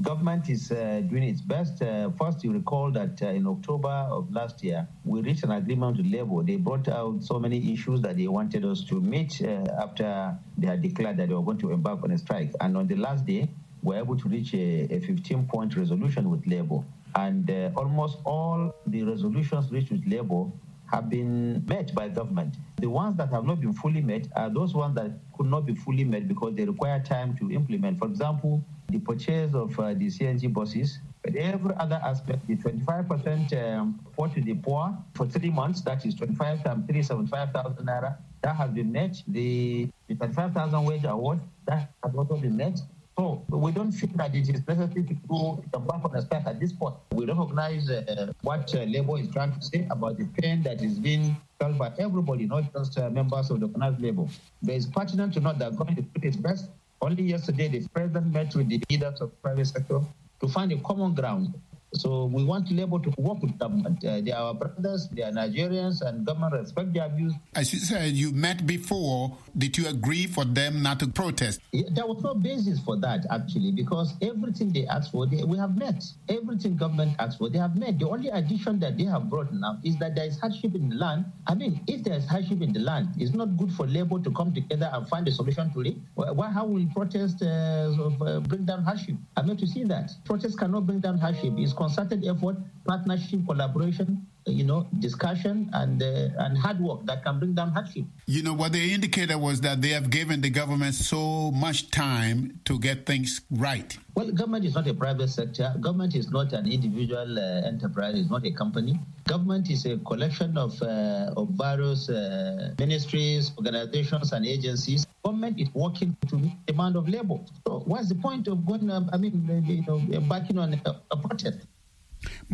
Government 0.00 0.48
is 0.48 0.72
uh, 0.72 1.02
doing 1.08 1.22
its 1.22 1.40
best. 1.40 1.82
Uh, 1.82 2.10
first, 2.18 2.42
you 2.42 2.52
recall 2.52 2.90
that 2.90 3.22
uh, 3.22 3.26
in 3.26 3.46
October 3.46 3.88
of 3.88 4.32
last 4.32 4.64
year, 4.64 4.88
we 5.04 5.20
reached 5.20 5.44
an 5.44 5.52
agreement 5.52 5.98
with 5.98 6.06
Labour. 6.06 6.42
They 6.42 6.56
brought 6.56 6.88
out 6.88 7.22
so 7.22 7.38
many 7.38 7.72
issues 7.72 8.00
that 8.00 8.16
they 8.16 8.26
wanted 8.26 8.64
us 8.64 8.84
to 8.84 9.00
meet 9.00 9.40
uh, 9.42 9.64
after 9.80 10.36
they 10.58 10.66
had 10.66 10.82
declared 10.82 11.18
that 11.18 11.28
they 11.28 11.34
were 11.34 11.42
going 11.42 11.58
to 11.58 11.70
embark 11.70 12.02
on 12.02 12.10
a 12.10 12.18
strike. 12.18 12.52
And 12.60 12.76
on 12.76 12.86
the 12.86 12.96
last 12.96 13.26
day, 13.26 13.48
we 13.82 13.94
were 13.94 14.00
able 14.00 14.16
to 14.16 14.28
reach 14.28 14.54
a 14.54 14.86
15 14.88 15.46
point 15.46 15.76
resolution 15.76 16.30
with 16.30 16.46
Labour. 16.46 16.82
And 17.14 17.48
uh, 17.50 17.70
almost 17.76 18.18
all 18.24 18.74
the 18.86 19.02
resolutions 19.04 19.70
reached 19.70 19.92
with 19.92 20.06
Labour 20.06 20.46
have 20.92 21.08
been 21.08 21.64
met 21.66 21.94
by 21.94 22.08
government. 22.08 22.54
The 22.76 22.88
ones 22.88 23.16
that 23.16 23.30
have 23.30 23.44
not 23.44 23.60
been 23.60 23.72
fully 23.72 24.02
met 24.02 24.28
are 24.36 24.50
those 24.50 24.74
ones 24.74 24.94
that 24.96 25.10
could 25.36 25.46
not 25.46 25.64
be 25.66 25.74
fully 25.74 26.04
met 26.04 26.28
because 26.28 26.54
they 26.54 26.64
require 26.64 27.00
time 27.00 27.36
to 27.38 27.50
implement. 27.50 27.98
For 27.98 28.06
example, 28.06 28.62
the 28.88 28.98
purchase 28.98 29.54
of 29.54 29.78
uh, 29.80 29.94
the 29.94 30.08
CNG 30.08 30.52
buses, 30.52 30.98
but 31.24 31.34
every 31.34 31.74
other 31.76 32.00
aspect, 32.04 32.46
the 32.46 32.56
25% 32.56 33.78
um, 33.78 33.98
support 34.04 34.34
to 34.34 34.42
the 34.42 34.54
poor 34.54 34.96
for 35.14 35.26
three 35.26 35.50
months, 35.50 35.80
that 35.82 36.04
is 36.04 36.14
25 36.14 36.62
times 36.62 36.86
375,000 36.86 37.86
naira. 37.86 38.16
that 38.42 38.56
has 38.56 38.70
been 38.70 38.92
met. 38.92 39.22
The, 39.28 39.88
the 40.08 40.14
35,000 40.16 40.84
wage 40.84 41.04
award, 41.04 41.40
that 41.66 41.90
has 42.04 42.14
also 42.14 42.36
been 42.36 42.56
met. 42.56 42.78
So 43.18 43.44
we 43.48 43.72
don't 43.72 43.92
think 43.92 44.16
that 44.16 44.34
it 44.34 44.48
is 44.48 44.66
necessary 44.66 45.04
to 45.04 45.14
go 45.28 45.62
back 45.72 46.04
on 46.04 46.16
a 46.16 46.22
strike 46.22 46.46
at 46.46 46.58
this 46.58 46.72
point. 46.72 46.94
We 47.12 47.26
recognize 47.26 47.90
uh, 47.90 48.32
what 48.40 48.74
uh, 48.74 48.84
Labour 48.84 49.18
is 49.18 49.28
trying 49.28 49.52
to 49.52 49.62
say 49.62 49.86
about 49.90 50.16
the 50.16 50.24
pain 50.40 50.62
that 50.62 50.82
is 50.82 50.98
being 50.98 51.36
felt 51.60 51.76
by 51.76 51.92
everybody, 51.98 52.46
not 52.46 52.72
just 52.72 52.98
uh, 52.98 53.10
members 53.10 53.50
of 53.50 53.60
the 53.60 53.66
organized 53.66 54.00
Labour. 54.00 54.24
There 54.62 54.76
is 54.76 54.86
pertinent 54.86 55.34
to 55.34 55.40
note 55.40 55.58
that 55.58 55.76
government 55.76 55.98
is 55.98 56.06
doing 56.14 56.28
its 56.28 56.36
best. 56.36 56.70
Only 57.02 57.24
yesterday, 57.24 57.68
the 57.68 57.86
president 57.88 58.32
met 58.32 58.54
with 58.54 58.68
the 58.68 58.82
leaders 58.88 59.20
of 59.20 59.30
the 59.30 59.36
private 59.36 59.66
sector 59.66 60.00
to 60.40 60.48
find 60.48 60.72
a 60.72 60.78
common 60.78 61.14
ground 61.14 61.52
so 61.94 62.24
we 62.26 62.42
want 62.44 62.70
Labour 62.70 62.98
to 63.00 63.12
work 63.18 63.42
with 63.42 63.58
government. 63.58 64.02
Uh, 64.04 64.20
they 64.20 64.32
are 64.32 64.48
our 64.48 64.54
brothers, 64.54 65.08
they 65.12 65.22
are 65.22 65.30
Nigerians, 65.30 66.00
and 66.00 66.24
government 66.24 66.54
respect 66.54 66.92
their 66.94 67.08
views. 67.08 67.34
As 67.54 67.72
you 67.72 67.80
said, 67.80 68.12
you 68.12 68.32
met 68.32 68.66
before. 68.66 69.36
Did 69.56 69.76
you 69.76 69.88
agree 69.88 70.26
for 70.26 70.44
them 70.44 70.82
not 70.82 71.00
to 71.00 71.08
protest? 71.08 71.60
Yeah, 71.72 71.88
there 71.90 72.06
was 72.06 72.22
no 72.22 72.34
basis 72.34 72.80
for 72.80 72.96
that, 73.00 73.26
actually, 73.30 73.72
because 73.72 74.14
everything 74.22 74.72
they 74.72 74.86
asked 74.86 75.12
for, 75.12 75.26
they, 75.26 75.44
we 75.44 75.58
have 75.58 75.76
met. 75.76 76.02
Everything 76.28 76.76
government 76.76 77.14
asked 77.18 77.38
for, 77.38 77.50
they 77.50 77.58
have 77.58 77.76
met. 77.76 77.98
The 77.98 78.08
only 78.08 78.30
addition 78.30 78.80
that 78.80 78.96
they 78.96 79.04
have 79.04 79.28
brought 79.28 79.52
now 79.52 79.78
is 79.84 79.98
that 79.98 80.14
there 80.14 80.24
is 80.24 80.38
hardship 80.40 80.74
in 80.74 80.88
the 80.88 80.96
land. 80.96 81.26
I 81.46 81.54
mean, 81.54 81.80
if 81.86 82.02
there 82.04 82.14
is 82.14 82.26
hardship 82.26 82.62
in 82.62 82.72
the 82.72 82.80
land, 82.80 83.08
it's 83.18 83.34
not 83.34 83.56
good 83.58 83.70
for 83.72 83.86
Labour 83.86 84.18
to 84.20 84.30
come 84.30 84.54
together 84.54 84.88
and 84.92 85.06
find 85.08 85.28
a 85.28 85.32
solution 85.32 85.70
to 85.74 85.80
it. 85.82 85.96
Why, 86.14 86.50
how 86.50 86.64
will 86.64 86.86
protest 86.94 87.42
uh, 87.42 87.92
uh, 88.24 88.40
bring 88.40 88.64
down 88.64 88.82
hardship? 88.84 89.16
I'm 89.36 89.46
not 89.46 89.58
to 89.58 89.66
see 89.66 89.84
that. 89.84 90.10
Protest 90.24 90.58
cannot 90.58 90.86
bring 90.86 91.00
down 91.00 91.18
hardship. 91.18 91.52
It's 91.56 91.74
concerted 91.82 92.24
effort, 92.24 92.56
partnership, 92.86 93.40
collaboration, 93.46 94.26
you 94.46 94.64
know, 94.64 94.86
discussion 94.98 95.70
and 95.72 96.02
uh, 96.02 96.28
and 96.38 96.58
hard 96.58 96.80
work 96.80 97.04
that 97.06 97.24
can 97.24 97.38
bring 97.38 97.54
down 97.54 97.70
hardship. 97.70 98.04
You 98.26 98.42
know, 98.42 98.54
what 98.54 98.72
they 98.72 98.90
indicated 98.90 99.36
was 99.36 99.60
that 99.60 99.80
they 99.80 99.90
have 99.90 100.10
given 100.10 100.40
the 100.40 100.50
government 100.50 100.94
so 100.94 101.50
much 101.52 101.90
time 101.90 102.60
to 102.64 102.78
get 102.78 103.06
things 103.06 103.40
right. 103.50 103.96
Well, 104.14 104.30
government 104.32 104.64
is 104.64 104.74
not 104.74 104.86
a 104.88 104.94
private 104.94 105.28
sector. 105.28 105.74
Government 105.80 106.14
is 106.14 106.30
not 106.30 106.52
an 106.52 106.70
individual 106.70 107.38
uh, 107.38 107.66
enterprise. 107.66 108.18
It's 108.18 108.30
not 108.30 108.44
a 108.44 108.52
company. 108.52 108.98
Government 109.26 109.70
is 109.70 109.86
a 109.86 109.96
collection 109.98 110.58
of 110.58 110.80
uh, 110.82 111.32
of 111.36 111.48
various 111.50 112.08
uh, 112.08 112.74
ministries, 112.78 113.52
organizations, 113.56 114.32
and 114.32 114.44
agencies. 114.46 115.06
Government 115.24 115.60
is 115.60 115.68
working 115.72 116.16
to 116.28 116.36
meet 116.36 116.52
the 116.66 116.72
demand 116.72 116.96
of 116.96 117.08
labor. 117.08 117.38
So, 117.66 117.82
what's 117.86 118.08
the 118.08 118.16
point 118.16 118.48
of 118.48 118.66
going? 118.66 118.90
Uh, 118.90 119.08
I 119.12 119.16
mean, 119.16 119.64
you 119.66 119.84
know, 119.86 119.98
embarking 120.12 120.58
on 120.58 120.74
a, 120.74 121.00
a 121.10 121.16
protest? 121.16 121.58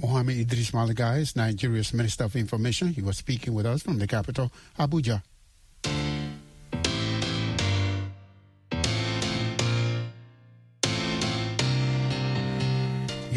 Mohamed 0.01 0.39
Idris 0.39 0.71
Malagi 0.73 1.19
is 1.19 1.37
Nigeria's 1.37 1.93
Minister 1.93 2.25
of 2.25 2.37
Information. 2.37 2.89
He 2.89 3.03
was 3.03 3.17
speaking 3.19 3.55
with 3.55 3.67
us 3.67 3.83
from 3.83 3.99
the 3.99 4.07
capital, 4.07 4.51
Abuja. 4.79 5.23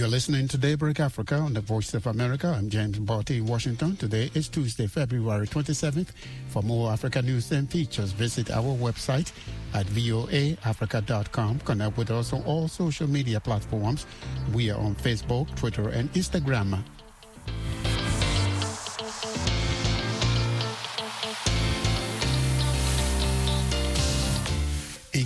You're 0.02 0.10
listening 0.10 0.48
to 0.48 0.58
Daybreak 0.58 1.00
Africa 1.00 1.36
on 1.36 1.54
the 1.54 1.62
Voice 1.62 1.94
of 1.94 2.08
America. 2.08 2.48
I'm 2.48 2.72
James 2.72 2.98
Butty 2.98 3.38
in 3.38 3.46
Washington. 3.46 3.96
Today 3.96 4.32
is 4.34 4.50
Tuesday, 4.50 4.88
February 4.88 5.46
27th. 5.46 6.08
For 6.48 6.64
more 6.64 6.92
Africa 6.92 7.22
news 7.22 7.52
and 7.52 7.70
features, 7.70 8.12
visit 8.12 8.50
our 8.50 8.76
website 8.76 9.32
at 9.76 9.86
voaafrica.com. 9.86 11.60
Connect 11.60 11.98
with 11.98 12.10
us 12.10 12.34
on 12.34 12.42
all 12.46 12.68
social 12.68 13.08
media 13.08 13.40
platforms. 13.40 14.08
We 14.52 14.72
are 14.72 14.80
on 14.80 14.96
Facebook, 14.96 15.56
Twitter, 15.56 15.90
and 15.90 16.12
Instagram. 16.14 16.84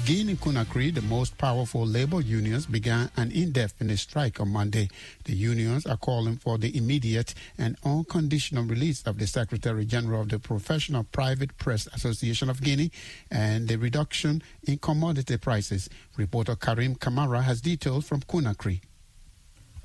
In 0.07 0.13
Guinea-Conakry, 0.13 0.93
the 0.93 1.01
most 1.01 1.35
powerful 1.35 1.83
labor 1.83 2.21
unions 2.21 2.67
began 2.67 3.09
an 3.17 3.31
indefinite 3.31 3.97
strike 3.97 4.39
on 4.39 4.49
Monday. 4.49 4.87
The 5.23 5.33
unions 5.33 5.87
are 5.87 5.97
calling 5.97 6.37
for 6.37 6.59
the 6.59 6.77
immediate 6.77 7.33
and 7.57 7.75
unconditional 7.83 8.65
release 8.65 9.01
of 9.07 9.17
the 9.17 9.25
Secretary 9.25 9.83
General 9.83 10.21
of 10.21 10.29
the 10.29 10.37
Professional 10.37 11.05
Private 11.05 11.57
Press 11.57 11.87
Association 11.87 12.51
of 12.51 12.61
Guinea 12.61 12.91
and 13.31 13.67
the 13.67 13.77
reduction 13.77 14.43
in 14.67 14.77
commodity 14.77 15.37
prices. 15.37 15.89
Reporter 16.17 16.55
Karim 16.55 16.95
Kamara 16.95 17.41
has 17.41 17.61
details 17.61 18.07
from 18.07 18.21
Conakry. 18.21 18.81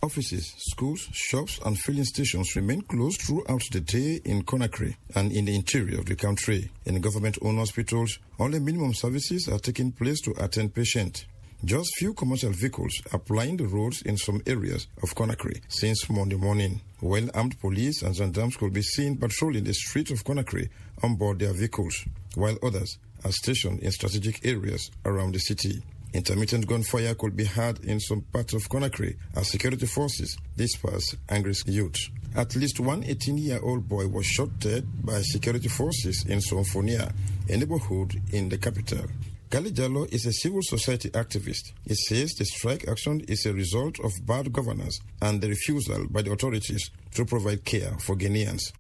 Offices, 0.03 0.55
schools, 0.57 1.09
shops, 1.13 1.61
and 1.67 1.79
filling 1.79 2.05
stations 2.05 2.57
remain 2.57 2.81
closed 2.81 3.21
throughout 3.21 3.63
the 3.71 3.81
day 3.81 4.19
in 4.25 4.43
Conakry 4.43 4.97
and 5.15 5.31
in 5.31 5.45
the 5.45 5.55
interior 5.55 5.99
of 5.99 6.07
the 6.07 6.17
country. 6.17 6.71
In 6.87 6.99
government-owned 7.03 7.59
hospitals, 7.59 8.19
only 8.39 8.61
minimum 8.61 8.95
services 8.95 9.47
are 9.49 9.59
taking 9.59 9.93
place 9.93 10.23
to 10.23 10.33
attend 10.43 10.75
patients. 10.75 11.27
Just 11.63 11.91
few 11.99 12.15
commercial 12.15 12.51
vehicles 12.51 12.95
are 13.13 13.19
plying 13.19 13.59
the 13.59 13.67
roads 13.67 14.01
in 14.01 14.17
some 14.17 14.41
areas 14.47 14.87
of 15.03 15.15
Conakry 15.15 15.61
since 15.69 16.09
Monday 16.09 16.37
morning. 16.37 16.81
Well-armed 17.03 17.61
police 17.61 18.01
and 18.01 18.17
gendarmes 18.17 18.57
could 18.57 18.73
be 18.73 18.81
seen 18.81 19.19
patrolling 19.19 19.65
the 19.65 19.75
streets 19.75 20.11
of 20.11 20.25
Conakry 20.25 20.71
on 21.03 21.17
board 21.17 21.41
their 21.41 21.53
vehicles, 21.53 22.07
while 22.37 22.57
others 22.63 22.97
are 23.23 23.33
stationed 23.33 23.81
in 23.81 23.93
strategic 23.93 24.47
areas 24.47 24.91
around 25.05 25.35
the 25.35 25.41
city. 25.41 25.83
Intermittent 26.13 26.67
gunfire 26.67 27.15
could 27.15 27.37
be 27.37 27.45
heard 27.45 27.85
in 27.85 28.01
some 28.01 28.23
parts 28.23 28.53
of 28.53 28.69
Conakry 28.69 29.17
as 29.37 29.49
security 29.49 29.87
forces 29.87 30.37
disperse 30.57 31.15
angry 31.29 31.55
youth. 31.67 32.09
At 32.35 32.57
least 32.57 32.81
one 32.81 33.03
18-year-old 33.05 33.89
boy 33.89 34.09
was 34.09 34.27
shot 34.27 34.59
dead 34.59 34.87
by 35.05 35.23
security 35.23 35.69
forces 35.69 36.25
in 36.27 36.41
Sonfonia, 36.41 37.13
a 37.49 37.57
neighborhood 37.57 38.21
in 38.33 38.49
the 38.49 38.59
capital. 38.59 39.07
Gali 39.51 39.73
Jallo 39.73 40.13
is 40.13 40.27
a 40.27 40.33
civil 40.33 40.63
society 40.63 41.11
activist. 41.11 41.73
He 41.85 41.95
says 41.97 42.35
the 42.35 42.45
strike 42.45 42.87
action 42.87 43.21
is 43.27 43.47
a 43.47 43.53
result 43.53 43.99
of 43.99 44.13
bad 44.25 44.53
governance 44.53 45.01
and 45.21 45.41
the 45.41 45.49
refusal 45.49 46.07
by 46.09 46.23
the 46.23 46.31
authorities 46.31 46.91
to 47.15 47.25
provide 47.25 47.65
care 47.65 47.93
for 48.01 48.17
Guineans. 48.17 48.73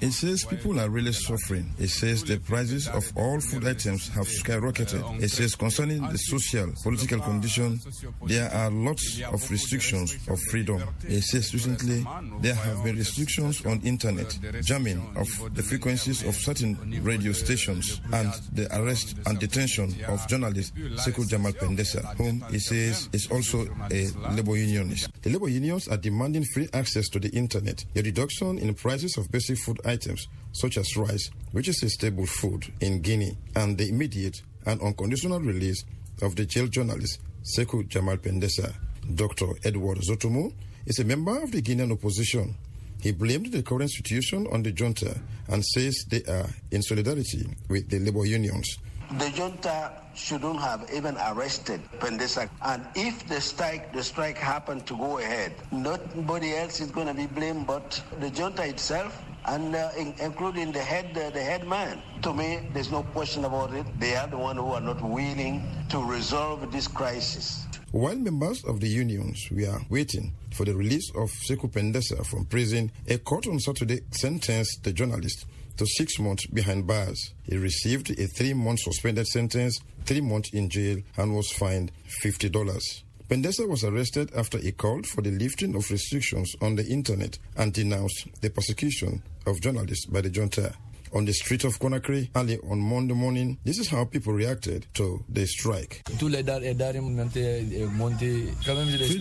He 0.00 0.10
says 0.10 0.44
people 0.44 0.80
are 0.80 0.88
really 0.88 1.12
suffering. 1.12 1.72
He 1.78 1.86
says 1.86 2.24
the 2.24 2.38
prices 2.38 2.88
of 2.88 3.04
all 3.16 3.40
food 3.40 3.66
items 3.66 4.08
have 4.08 4.26
skyrocketed. 4.26 5.20
He 5.20 5.28
says 5.28 5.54
concerning 5.54 6.02
the 6.08 6.18
social, 6.18 6.72
political 6.82 7.20
condition, 7.20 7.80
there 8.24 8.50
are 8.52 8.70
lots 8.70 9.20
of 9.22 9.50
restrictions 9.50 10.16
of 10.28 10.40
freedom. 10.50 10.82
He 11.06 11.20
says 11.20 11.52
recently 11.52 12.06
there 12.40 12.54
have 12.54 12.84
been 12.84 12.96
restrictions 12.96 13.64
on 13.66 13.80
internet, 13.82 14.38
jamming 14.62 15.00
of 15.16 15.28
the 15.54 15.62
frequencies 15.62 16.22
of 16.26 16.34
certain 16.34 16.76
radio 17.02 17.32
stations, 17.32 18.00
and 18.12 18.32
the 18.52 18.68
arrest 18.78 19.16
and 19.26 19.38
detention 19.38 19.94
of 20.08 20.26
journalist 20.28 20.74
Sekou 20.74 21.28
Jamal 21.28 21.52
Pendessa, 21.52 22.02
whom 22.16 22.44
he 22.50 22.58
says 22.58 23.08
is 23.12 23.30
also 23.30 23.66
a 23.90 24.08
labor 24.34 24.56
unionist. 24.56 25.10
The 25.22 25.30
labor 25.30 25.48
unions 25.48 25.88
are 25.90 25.96
demanding 25.96 26.44
free 26.44 26.68
access 26.72 27.08
to 27.08 27.18
the 27.18 27.28
internet, 27.30 27.84
a 27.96 28.02
reduction 28.02 28.58
in 28.58 28.72
prices 28.74 29.18
of 29.18 29.30
basic 29.30 29.58
food 29.58 29.80
items 29.84 30.26
such 30.52 30.78
as 30.78 30.96
rice, 30.96 31.30
which 31.52 31.68
is 31.68 31.82
a 31.82 31.90
staple 31.90 32.26
food 32.26 32.72
in 32.80 33.02
Guinea, 33.02 33.36
and 33.56 33.76
the 33.76 33.88
immediate 33.88 34.40
and 34.66 34.80
unconditional 34.80 35.40
release 35.40 35.84
of 36.22 36.36
the 36.36 36.46
jail 36.46 36.66
journalist 36.66 37.20
Sekou 37.42 37.88
Jamal 37.88 38.16
Pendessa. 38.18 38.74
Dr. 39.14 39.46
Edward 39.64 39.98
Zotomo 39.98 40.52
is 40.86 40.98
a 40.98 41.04
member 41.04 41.42
of 41.42 41.50
the 41.50 41.62
Guinean 41.62 41.92
opposition. 41.92 42.54
He 43.00 43.12
blamed 43.12 43.50
the 43.50 43.62
current 43.62 43.90
situation 43.90 44.46
on 44.52 44.62
the 44.62 44.72
junta 44.72 45.18
and 45.48 45.64
says 45.64 46.04
they 46.08 46.22
are 46.24 46.46
in 46.70 46.82
solidarity 46.82 47.46
with 47.68 47.88
the 47.88 47.98
labor 47.98 48.26
unions. 48.26 48.76
The 49.18 49.28
junta 49.30 49.90
shouldn't 50.14 50.60
have 50.60 50.88
even 50.94 51.16
arrested 51.16 51.80
Pendessa. 51.98 52.48
And 52.62 52.86
if 52.94 53.26
the 53.26 53.40
strike, 53.40 53.92
the 53.92 54.04
strike 54.04 54.38
happened 54.38 54.86
to 54.86 54.96
go 54.96 55.18
ahead, 55.18 55.52
nobody 55.72 56.54
else 56.54 56.80
is 56.80 56.92
going 56.92 57.08
to 57.08 57.14
be 57.14 57.26
blamed 57.26 57.66
but 57.66 58.00
the 58.20 58.30
junta 58.30 58.64
itself 58.68 59.20
and 59.46 59.74
uh, 59.74 59.90
in, 59.98 60.14
including 60.20 60.70
the 60.70 60.80
head, 60.80 61.16
uh, 61.18 61.30
the 61.30 61.42
head 61.42 61.66
man. 61.66 62.00
To 62.22 62.32
me, 62.32 62.68
there's 62.72 62.92
no 62.92 63.02
question 63.02 63.44
about 63.44 63.74
it. 63.74 63.86
They 63.98 64.14
are 64.14 64.28
the 64.28 64.38
one 64.38 64.56
who 64.56 64.66
are 64.72 64.80
not 64.80 65.02
willing 65.02 65.66
to 65.88 65.98
resolve 65.98 66.70
this 66.70 66.86
crisis. 66.86 67.66
While 67.92 68.16
members 68.16 68.62
of 68.64 68.78
the 68.78 68.88
unions 68.88 69.48
were 69.50 69.80
waiting 69.88 70.32
for 70.52 70.64
the 70.64 70.76
release 70.76 71.10
of 71.16 71.30
Sekou 71.30 71.72
Pendessa 71.72 72.24
from 72.24 72.44
prison, 72.44 72.92
a 73.08 73.18
court 73.18 73.48
on 73.48 73.58
Saturday 73.58 74.02
sentenced 74.12 74.84
the 74.84 74.92
journalist 74.92 75.46
to 75.80 75.86
six 75.86 76.18
months 76.18 76.46
behind 76.46 76.86
bars. 76.86 77.32
He 77.44 77.56
received 77.56 78.10
a 78.10 78.26
three-month 78.26 78.80
suspended 78.80 79.26
sentence, 79.26 79.80
three 80.04 80.20
months 80.20 80.50
in 80.52 80.68
jail, 80.68 80.98
and 81.16 81.34
was 81.34 81.50
fined 81.50 81.90
$50. 82.22 83.02
Pendessa 83.30 83.66
was 83.66 83.82
arrested 83.82 84.30
after 84.36 84.58
he 84.58 84.72
called 84.72 85.06
for 85.06 85.22
the 85.22 85.30
lifting 85.30 85.74
of 85.74 85.90
restrictions 85.90 86.54
on 86.60 86.76
the 86.76 86.86
internet 86.86 87.38
and 87.56 87.72
denounced 87.72 88.28
the 88.42 88.50
persecution 88.50 89.22
of 89.46 89.62
journalists 89.62 90.04
by 90.04 90.20
the 90.20 90.28
junta. 90.28 90.74
On 91.12 91.24
the 91.24 91.32
street 91.32 91.64
of 91.64 91.76
Conakry 91.80 92.30
early 92.36 92.56
on 92.70 92.78
Monday 92.78 93.14
morning, 93.14 93.58
this 93.64 93.78
is 93.80 93.88
how 93.88 94.04
people 94.04 94.32
reacted 94.32 94.86
to 94.94 95.24
the 95.28 95.44
strike. 95.46 96.02
Frida 96.06 96.48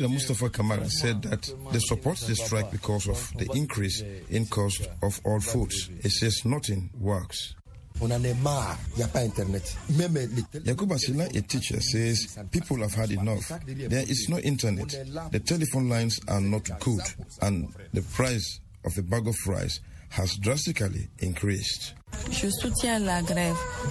Mustafa 0.08 0.50
Kamara 0.50 0.88
said 0.88 1.24
that 1.24 1.52
they 1.72 1.80
support 1.80 2.18
the 2.20 2.36
strike 2.36 2.70
because 2.72 3.08
of 3.08 3.34
the 3.38 3.50
increase 3.56 4.04
in 4.30 4.46
cost 4.46 4.88
of 5.02 5.20
all 5.26 5.40
foods. 5.40 5.90
He 6.04 6.10
says 6.10 6.46
nothing 6.46 6.92
works. 7.00 7.56
Yakuba 10.64 10.98
Sila, 11.00 11.26
a 11.26 11.42
teacher, 11.42 11.82
says 11.82 12.38
people 12.52 12.78
have 12.78 12.94
had 12.94 13.12
enough. 13.12 13.52
There 13.66 14.04
is 14.04 14.28
no 14.30 14.38
internet. 14.38 14.90
The 15.32 15.40
telephone 15.44 15.90
lines 15.90 16.20
are 16.28 16.40
not 16.40 16.70
good, 16.80 17.02
and 17.42 17.74
the 17.94 18.04
price 18.04 18.60
of 18.86 18.96
a 18.98 19.02
bag 19.02 19.28
of 19.28 19.36
rice 19.48 19.82
has 20.10 20.36
drastically 20.38 21.08
increased. 21.20 21.94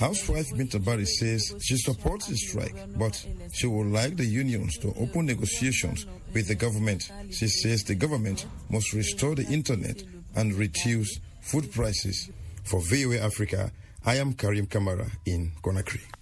Housewife 0.01 0.47
Binta 0.55 0.85
Bari 0.85 1.05
says 1.07 1.55
she 1.63 1.77
supports 1.77 2.27
the 2.27 2.37
strike, 2.37 2.75
but 2.97 3.25
she 3.53 3.67
would 3.67 3.87
like 3.89 4.17
the 4.17 4.25
unions 4.25 4.77
to 4.79 4.89
open 4.99 5.27
negotiations 5.27 6.07
with 6.35 6.49
the 6.49 6.55
government. 6.55 7.11
She 7.31 7.49
says 7.49 7.85
the 7.85 7.95
government 7.95 8.47
must 8.71 8.93
restore 8.93 9.35
the 9.35 9.47
internet 9.47 10.03
and 10.35 10.55
reduce 10.55 11.21
food 11.41 11.71
prices. 11.73 12.31
For 12.65 12.81
VOA 12.81 13.19
Africa, 13.19 13.73
I 14.05 14.17
am 14.17 14.35
Karim 14.35 14.67
Kamara 14.67 15.11
in 15.25 15.53
Conakry. 15.63 16.18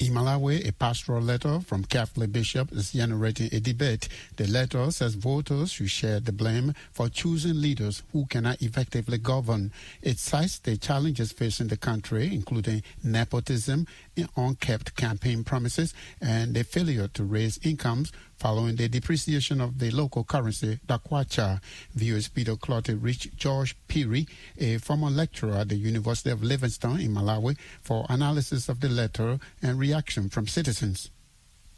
In 0.00 0.12
Malawi, 0.14 0.64
a 0.64 0.72
pastoral 0.72 1.20
letter 1.20 1.58
from 1.58 1.82
Catholic 1.82 2.30
bishop 2.30 2.70
is 2.70 2.92
generating 2.92 3.52
a 3.52 3.58
debate. 3.58 4.08
The 4.36 4.46
letter 4.46 4.92
says 4.92 5.16
voters 5.16 5.72
should 5.72 5.90
share 5.90 6.20
the 6.20 6.30
blame 6.30 6.72
for 6.92 7.08
choosing 7.08 7.60
leaders 7.60 8.04
who 8.12 8.26
cannot 8.26 8.62
effectively 8.62 9.18
govern. 9.18 9.72
It 10.00 10.20
cites 10.20 10.60
the 10.60 10.76
challenges 10.76 11.32
facing 11.32 11.66
the 11.66 11.76
country, 11.76 12.32
including 12.32 12.84
nepotism, 13.02 13.88
unkept 14.36 14.96
campaign 14.96 15.44
promises, 15.44 15.94
and 16.20 16.54
the 16.54 16.64
failure 16.64 17.08
to 17.08 17.24
raise 17.24 17.58
incomes 17.58 18.12
following 18.36 18.76
the 18.76 18.88
depreciation 18.88 19.60
of 19.60 19.78
the 19.78 19.90
local 19.90 20.24
currency, 20.24 20.78
the 20.86 20.98
kwacha. 20.98 21.60
VOA's 21.94 22.28
Peter 22.28 22.54
Clottey 22.54 22.96
reached 23.00 23.36
George 23.36 23.76
Piri, 23.88 24.26
a 24.58 24.78
former 24.78 25.10
lecturer 25.10 25.54
at 25.54 25.68
the 25.68 25.76
University 25.76 26.30
of 26.30 26.42
Livingstone 26.42 27.00
in 27.00 27.12
Malawi, 27.12 27.56
for 27.82 28.06
analysis 28.08 28.68
of 28.68 28.80
the 28.80 28.88
letter 28.88 29.38
and 29.62 29.78
reaction 29.78 30.28
from 30.28 30.46
citizens. 30.46 31.10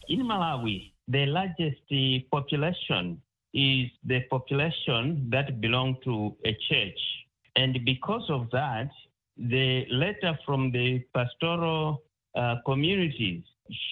In 0.08 0.20
Malawi, 0.20 0.92
the 1.08 1.26
largest 1.26 1.82
uh, 1.90 2.18
population 2.30 3.20
is 3.52 3.90
the 4.04 4.20
population 4.30 5.28
that 5.30 5.60
belong 5.60 5.96
to 6.04 6.36
a 6.44 6.56
church. 6.68 6.98
And 7.56 7.84
because 7.84 8.24
of 8.28 8.50
that, 8.50 8.90
the 9.36 9.86
letter 9.90 10.38
from 10.44 10.70
the 10.70 11.00
pastoral 11.14 12.02
uh, 12.34 12.56
communities 12.64 13.42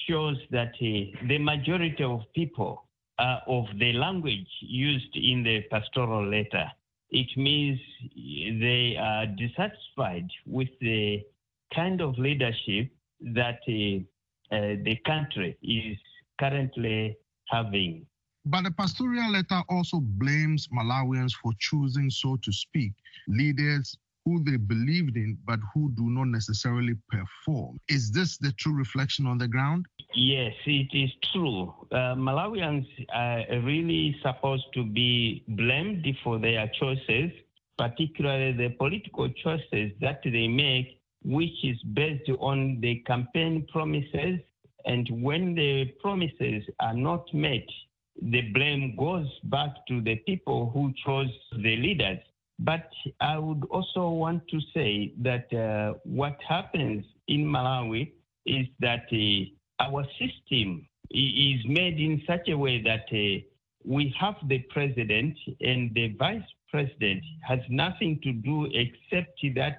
shows 0.07 0.37
that 0.51 0.73
uh, 0.75 1.27
the 1.29 1.39
majority 1.39 2.05
of 2.05 2.21
people 2.35 2.85
uh, 3.19 3.41
of 3.47 3.67
the 3.79 3.93
language 3.93 4.49
used 4.61 5.15
in 5.17 5.43
the 5.43 5.63
pastoral 5.71 6.29
letter. 6.29 6.71
It 7.11 7.29
means 7.37 7.81
they 8.15 8.97
are 9.01 9.27
dissatisfied 9.27 10.29
with 10.47 10.69
the 10.81 11.23
kind 11.75 12.01
of 12.01 12.19
leadership 12.19 12.91
that 13.21 13.61
uh, 13.67 14.05
the 14.51 14.97
country 15.07 15.57
is 15.63 15.99
currently 16.39 17.17
having. 17.49 18.07
But 18.45 18.65
the 18.65 18.71
pastoral 18.71 19.33
letter 19.33 19.63
also 19.69 20.01
blames 20.01 20.69
Malawians 20.69 21.33
for 21.43 21.53
choosing, 21.59 22.11
so 22.11 22.37
to 22.43 22.53
speak, 22.53 22.93
leaders 23.27 23.97
who 24.29 24.45
they 24.45 24.57
believed 24.57 25.17
in, 25.17 25.39
but 25.47 25.59
who 25.73 25.91
do 25.97 26.11
not 26.11 26.27
necessarily 26.27 26.95
perform. 27.09 27.79
Is 27.89 28.11
this 28.11 28.37
the 28.37 28.53
true 28.53 28.75
reflection 28.75 29.27
on 29.27 29.39
the 29.39 29.49
ground? 29.49 29.87
Yes, 30.15 30.53
it 30.67 30.91
is 30.93 31.11
true. 31.33 31.75
Uh, 31.91 32.15
Malawians 32.27 32.87
are 33.15 33.45
really 33.63 34.17
supposed 34.23 34.67
to 34.75 34.85
be 34.85 35.45
blamed 35.49 36.07
for 36.23 36.39
their 36.39 36.71
choices, 36.79 37.31
particularly 37.79 38.53
the 38.53 38.71
political 38.77 39.29
choices 39.31 39.93
that 40.01 40.21
they 40.25 40.49
make, 40.49 41.01
which 41.25 41.65
is 41.65 41.79
based 41.95 42.31
on 42.39 42.81
the 42.81 42.97
campaign 43.07 43.67
promises. 43.73 44.41
And 44.85 45.09
when 45.23 45.55
the 45.55 45.87
promises 46.03 46.65
are 46.81 46.95
not 46.95 47.33
met, 47.33 47.67
the 48.21 48.43
blame 48.53 48.97
goes 48.97 49.29
back 49.45 49.71
to 49.89 50.01
the 50.03 50.17
people 50.17 50.71
who 50.75 50.93
chose 51.05 51.33
the 51.53 51.77
leaders. 51.77 52.19
But 52.59 52.91
I 53.21 53.39
would 53.39 53.65
also 53.71 54.11
want 54.11 54.47
to 54.49 54.61
say 54.75 55.13
that 55.19 55.53
uh, 55.53 55.99
what 56.05 56.37
happens 56.47 57.05
in 57.29 57.45
Malawi 57.45 58.13
is 58.47 58.67
that 58.81 59.07
uh, 59.13 59.85
our 59.85 60.05
system 60.19 60.89
is 61.11 61.61
made 61.67 62.01
in 62.01 62.23
such 62.27 62.49
a 62.49 62.57
way 62.57 62.83
that 62.83 63.07
uh, 63.13 63.41
we 63.85 64.15
have 64.19 64.35
the 64.49 64.59
president 64.71 65.39
and 65.61 65.95
the 65.95 66.15
vice 66.19 66.43
president 66.71 67.23
has 67.43 67.61
nothing 67.71 68.19
to 68.23 68.33
do 68.33 68.67
except 68.73 69.41
that 69.55 69.79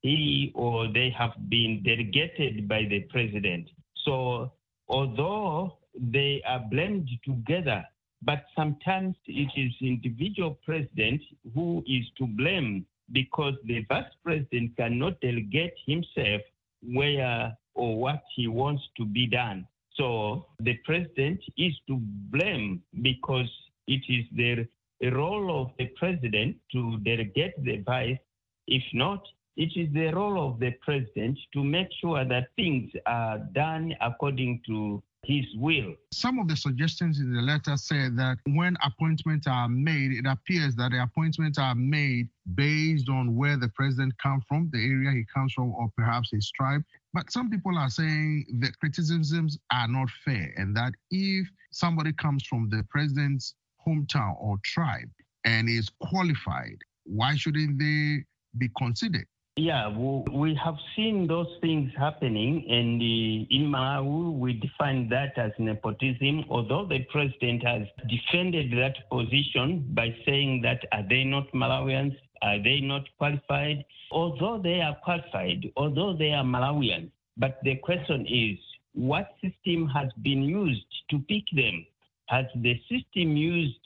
he 0.00 0.52
or 0.54 0.88
they 0.92 1.10
have 1.16 1.32
been 1.48 1.82
delegated 1.84 2.68
by 2.68 2.84
the 2.88 3.00
president. 3.10 3.68
So 4.04 4.52
although 4.88 5.78
they 5.94 6.42
are 6.46 6.60
blamed 6.70 7.08
together, 7.24 7.84
but 8.22 8.44
sometimes 8.56 9.16
it 9.26 9.50
is 9.56 9.72
individual 9.80 10.58
president 10.64 11.20
who 11.54 11.82
is 11.86 12.04
to 12.18 12.26
blame 12.26 12.86
because 13.12 13.54
the 13.64 13.84
vice 13.88 14.04
president 14.24 14.76
cannot 14.76 15.20
delegate 15.20 15.74
himself 15.86 16.40
where 16.82 17.56
or 17.74 17.98
what 17.98 18.22
he 18.34 18.48
wants 18.48 18.82
to 18.96 19.04
be 19.04 19.26
done. 19.26 19.66
So 19.96 20.46
the 20.60 20.74
president 20.84 21.40
is 21.56 21.72
to 21.88 21.98
blame 22.30 22.82
because 23.02 23.50
it 23.86 24.02
is 24.08 24.24
the 24.32 24.66
role 25.10 25.62
of 25.62 25.70
the 25.78 25.86
president 25.96 26.56
to 26.72 26.98
delegate 26.98 27.52
the 27.64 27.78
vice. 27.78 28.18
If 28.66 28.82
not, 28.94 29.22
it 29.56 29.72
is 29.76 29.92
the 29.92 30.12
role 30.14 30.48
of 30.48 30.60
the 30.60 30.70
president 30.80 31.38
to 31.52 31.62
make 31.62 31.88
sure 32.00 32.24
that 32.24 32.48
things 32.56 32.90
are 33.06 33.38
done 33.52 33.94
according 34.00 34.62
to 34.66 35.02
his 35.24 35.46
will. 35.56 35.94
Some 36.12 36.38
of 36.38 36.48
the 36.48 36.56
suggestions 36.56 37.20
in 37.20 37.32
the 37.32 37.40
letter 37.40 37.76
say 37.76 38.08
that 38.10 38.38
when 38.46 38.76
appointments 38.84 39.46
are 39.46 39.68
made, 39.68 40.12
it 40.12 40.26
appears 40.26 40.74
that 40.76 40.90
the 40.90 41.02
appointments 41.02 41.58
are 41.58 41.74
made 41.74 42.28
based 42.54 43.08
on 43.08 43.36
where 43.36 43.56
the 43.56 43.68
president 43.68 44.18
comes 44.18 44.42
from, 44.48 44.68
the 44.72 44.78
area 44.78 45.12
he 45.12 45.24
comes 45.32 45.52
from, 45.52 45.72
or 45.74 45.88
perhaps 45.96 46.30
his 46.32 46.50
tribe. 46.50 46.82
But 47.12 47.30
some 47.30 47.50
people 47.50 47.78
are 47.78 47.90
saying 47.90 48.46
the 48.60 48.72
criticisms 48.80 49.58
are 49.70 49.88
not 49.88 50.08
fair, 50.24 50.52
and 50.56 50.76
that 50.76 50.92
if 51.10 51.46
somebody 51.70 52.12
comes 52.12 52.44
from 52.44 52.68
the 52.68 52.84
president's 52.90 53.54
hometown 53.86 54.34
or 54.40 54.56
tribe 54.64 55.10
and 55.44 55.68
is 55.68 55.88
qualified, 56.00 56.78
why 57.04 57.36
shouldn't 57.36 57.78
they 57.78 58.24
be 58.58 58.70
considered? 58.76 59.26
Yeah, 59.56 59.94
we 59.94 60.54
have 60.64 60.76
seen 60.96 61.26
those 61.26 61.58
things 61.60 61.92
happening, 61.98 62.64
and 62.70 62.98
uh, 62.98 63.54
in 63.54 63.70
Malawi, 63.70 64.38
we 64.38 64.54
define 64.54 65.10
that 65.10 65.36
as 65.36 65.52
nepotism. 65.58 66.46
Although 66.48 66.86
the 66.86 67.00
president 67.12 67.62
has 67.62 67.82
defended 68.08 68.72
that 68.72 68.96
position 69.10 69.90
by 69.92 70.16
saying 70.24 70.62
that 70.62 70.80
are 70.90 71.06
they 71.06 71.24
not 71.24 71.52
Malawians? 71.52 72.16
Are 72.40 72.62
they 72.62 72.80
not 72.80 73.02
qualified? 73.18 73.84
Although 74.10 74.58
they 74.62 74.80
are 74.80 74.96
qualified, 75.04 75.70
although 75.76 76.16
they 76.16 76.32
are 76.32 76.44
Malawians, 76.44 77.10
but 77.36 77.58
the 77.62 77.76
question 77.76 78.26
is, 78.26 78.58
what 78.94 79.34
system 79.42 79.86
has 79.88 80.08
been 80.22 80.42
used 80.42 80.86
to 81.10 81.18
pick 81.28 81.44
them? 81.52 81.84
Has 82.28 82.46
the 82.56 82.80
system 82.88 83.36
used 83.36 83.76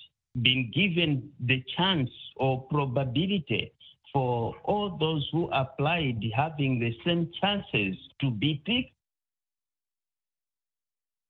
been 0.42 0.70
given 0.72 1.32
the 1.40 1.64
chance 1.76 2.10
or 2.36 2.62
probability 2.70 3.72
for 4.16 4.54
all 4.64 4.96
those 4.98 5.28
who 5.30 5.46
applied 5.52 6.24
having 6.34 6.78
the 6.78 6.90
same 7.04 7.30
chances 7.38 7.94
to 8.18 8.30
be 8.30 8.62
picked. 8.64 8.94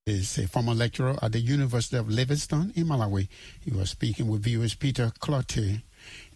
Is 0.06 0.38
a 0.38 0.46
former 0.46 0.72
lecturer 0.72 1.16
at 1.20 1.32
the 1.32 1.40
University 1.40 1.96
of 1.96 2.08
Livingston 2.08 2.72
in 2.76 2.86
Malawi. 2.86 3.26
He 3.60 3.72
was 3.72 3.90
speaking 3.90 4.28
with 4.28 4.44
viewers 4.44 4.76
Peter 4.76 5.10
Clottey. 5.18 5.82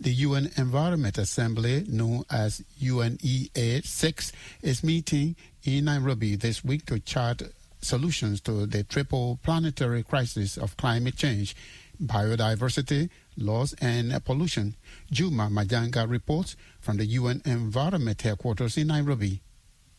The 0.00 0.10
UN 0.10 0.50
Environment 0.56 1.16
Assembly, 1.18 1.84
known 1.86 2.24
as 2.28 2.64
UNEA 2.82 3.86
6, 3.86 4.32
is 4.62 4.82
meeting 4.82 5.36
in 5.62 5.84
Nairobi 5.84 6.34
this 6.34 6.64
week 6.64 6.84
to 6.86 6.98
chart 6.98 7.42
solutions 7.80 8.40
to 8.40 8.66
the 8.66 8.82
triple 8.82 9.38
planetary 9.44 10.02
crisis 10.02 10.56
of 10.56 10.76
climate 10.76 11.14
change, 11.14 11.54
biodiversity, 12.02 13.08
laws, 13.36 13.74
and 13.80 14.12
pollution. 14.24 14.74
Juma 15.10 15.48
Majanga 15.48 16.08
reports 16.08 16.56
from 16.80 16.96
the 16.96 17.06
UN 17.06 17.42
Environment 17.44 18.20
Headquarters 18.20 18.76
in 18.76 18.88
Nairobi. 18.88 19.40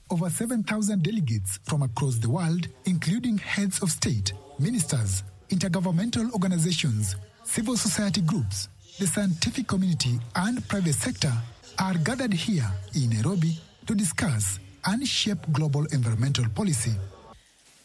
Over 0.09 0.29
7,000 0.29 1.01
delegates 1.03 1.59
from 1.63 1.83
across 1.83 2.15
the 2.15 2.29
world, 2.29 2.67
including 2.85 3.37
heads 3.37 3.81
of 3.81 3.89
state, 3.89 4.33
ministers, 4.59 5.23
intergovernmental 5.49 6.31
organizations, 6.33 7.15
civil 7.43 7.77
society 7.77 8.21
groups, 8.21 8.67
the 8.99 9.07
scientific 9.07 9.67
community, 9.67 10.19
and 10.35 10.67
private 10.67 10.95
sector, 10.95 11.31
are 11.79 11.93
gathered 11.95 12.33
here 12.33 12.69
in 12.93 13.09
Nairobi 13.11 13.57
to 13.87 13.95
discuss 13.95 14.59
and 14.85 15.07
shape 15.07 15.39
global 15.51 15.85
environmental 15.87 16.45
policy. 16.49 16.91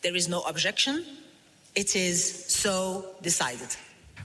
There 0.03 0.17
is 0.17 0.29
no 0.29 0.43
objection. 0.43 1.05
It 1.75 1.95
is 1.95 2.47
so 2.47 3.05
decided. 3.23 3.77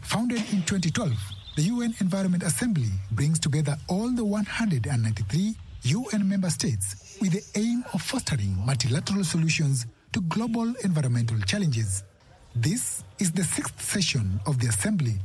Founded 0.01 0.39
in 0.51 0.63
2012, 0.63 1.11
the 1.55 1.63
UN 1.63 1.93
Environment 1.99 2.43
Assembly 2.43 2.89
brings 3.11 3.39
together 3.39 3.77
all 3.87 4.09
the 4.09 4.25
193 4.25 5.55
UN 5.83 6.27
member 6.27 6.49
states 6.49 7.17
with 7.21 7.31
the 7.31 7.59
aim 7.59 7.83
of 7.93 8.01
fostering 8.01 8.55
multilateral 8.65 9.23
solutions 9.23 9.85
to 10.11 10.21
global 10.21 10.73
environmental 10.83 11.39
challenges. 11.41 12.03
This 12.55 13.03
is 13.19 13.31
the 13.31 13.43
sixth 13.43 13.81
session 13.81 14.39
of 14.45 14.59
the 14.59 14.67
Assembly. 14.67 15.17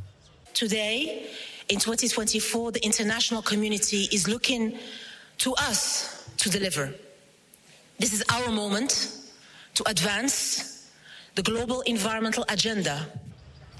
Today, 0.54 1.26
in 1.68 1.78
2024, 1.78 2.72
the 2.72 2.84
international 2.84 3.42
community 3.42 4.08
is 4.12 4.28
looking 4.28 4.78
to 5.38 5.52
us 5.54 6.28
to 6.38 6.48
deliver. 6.48 6.94
This 7.98 8.12
is 8.12 8.22
our 8.32 8.50
moment 8.52 9.18
to 9.74 9.88
advance 9.88 10.90
the 11.34 11.42
global 11.42 11.80
environmental 11.82 12.44
agenda. 12.48 13.06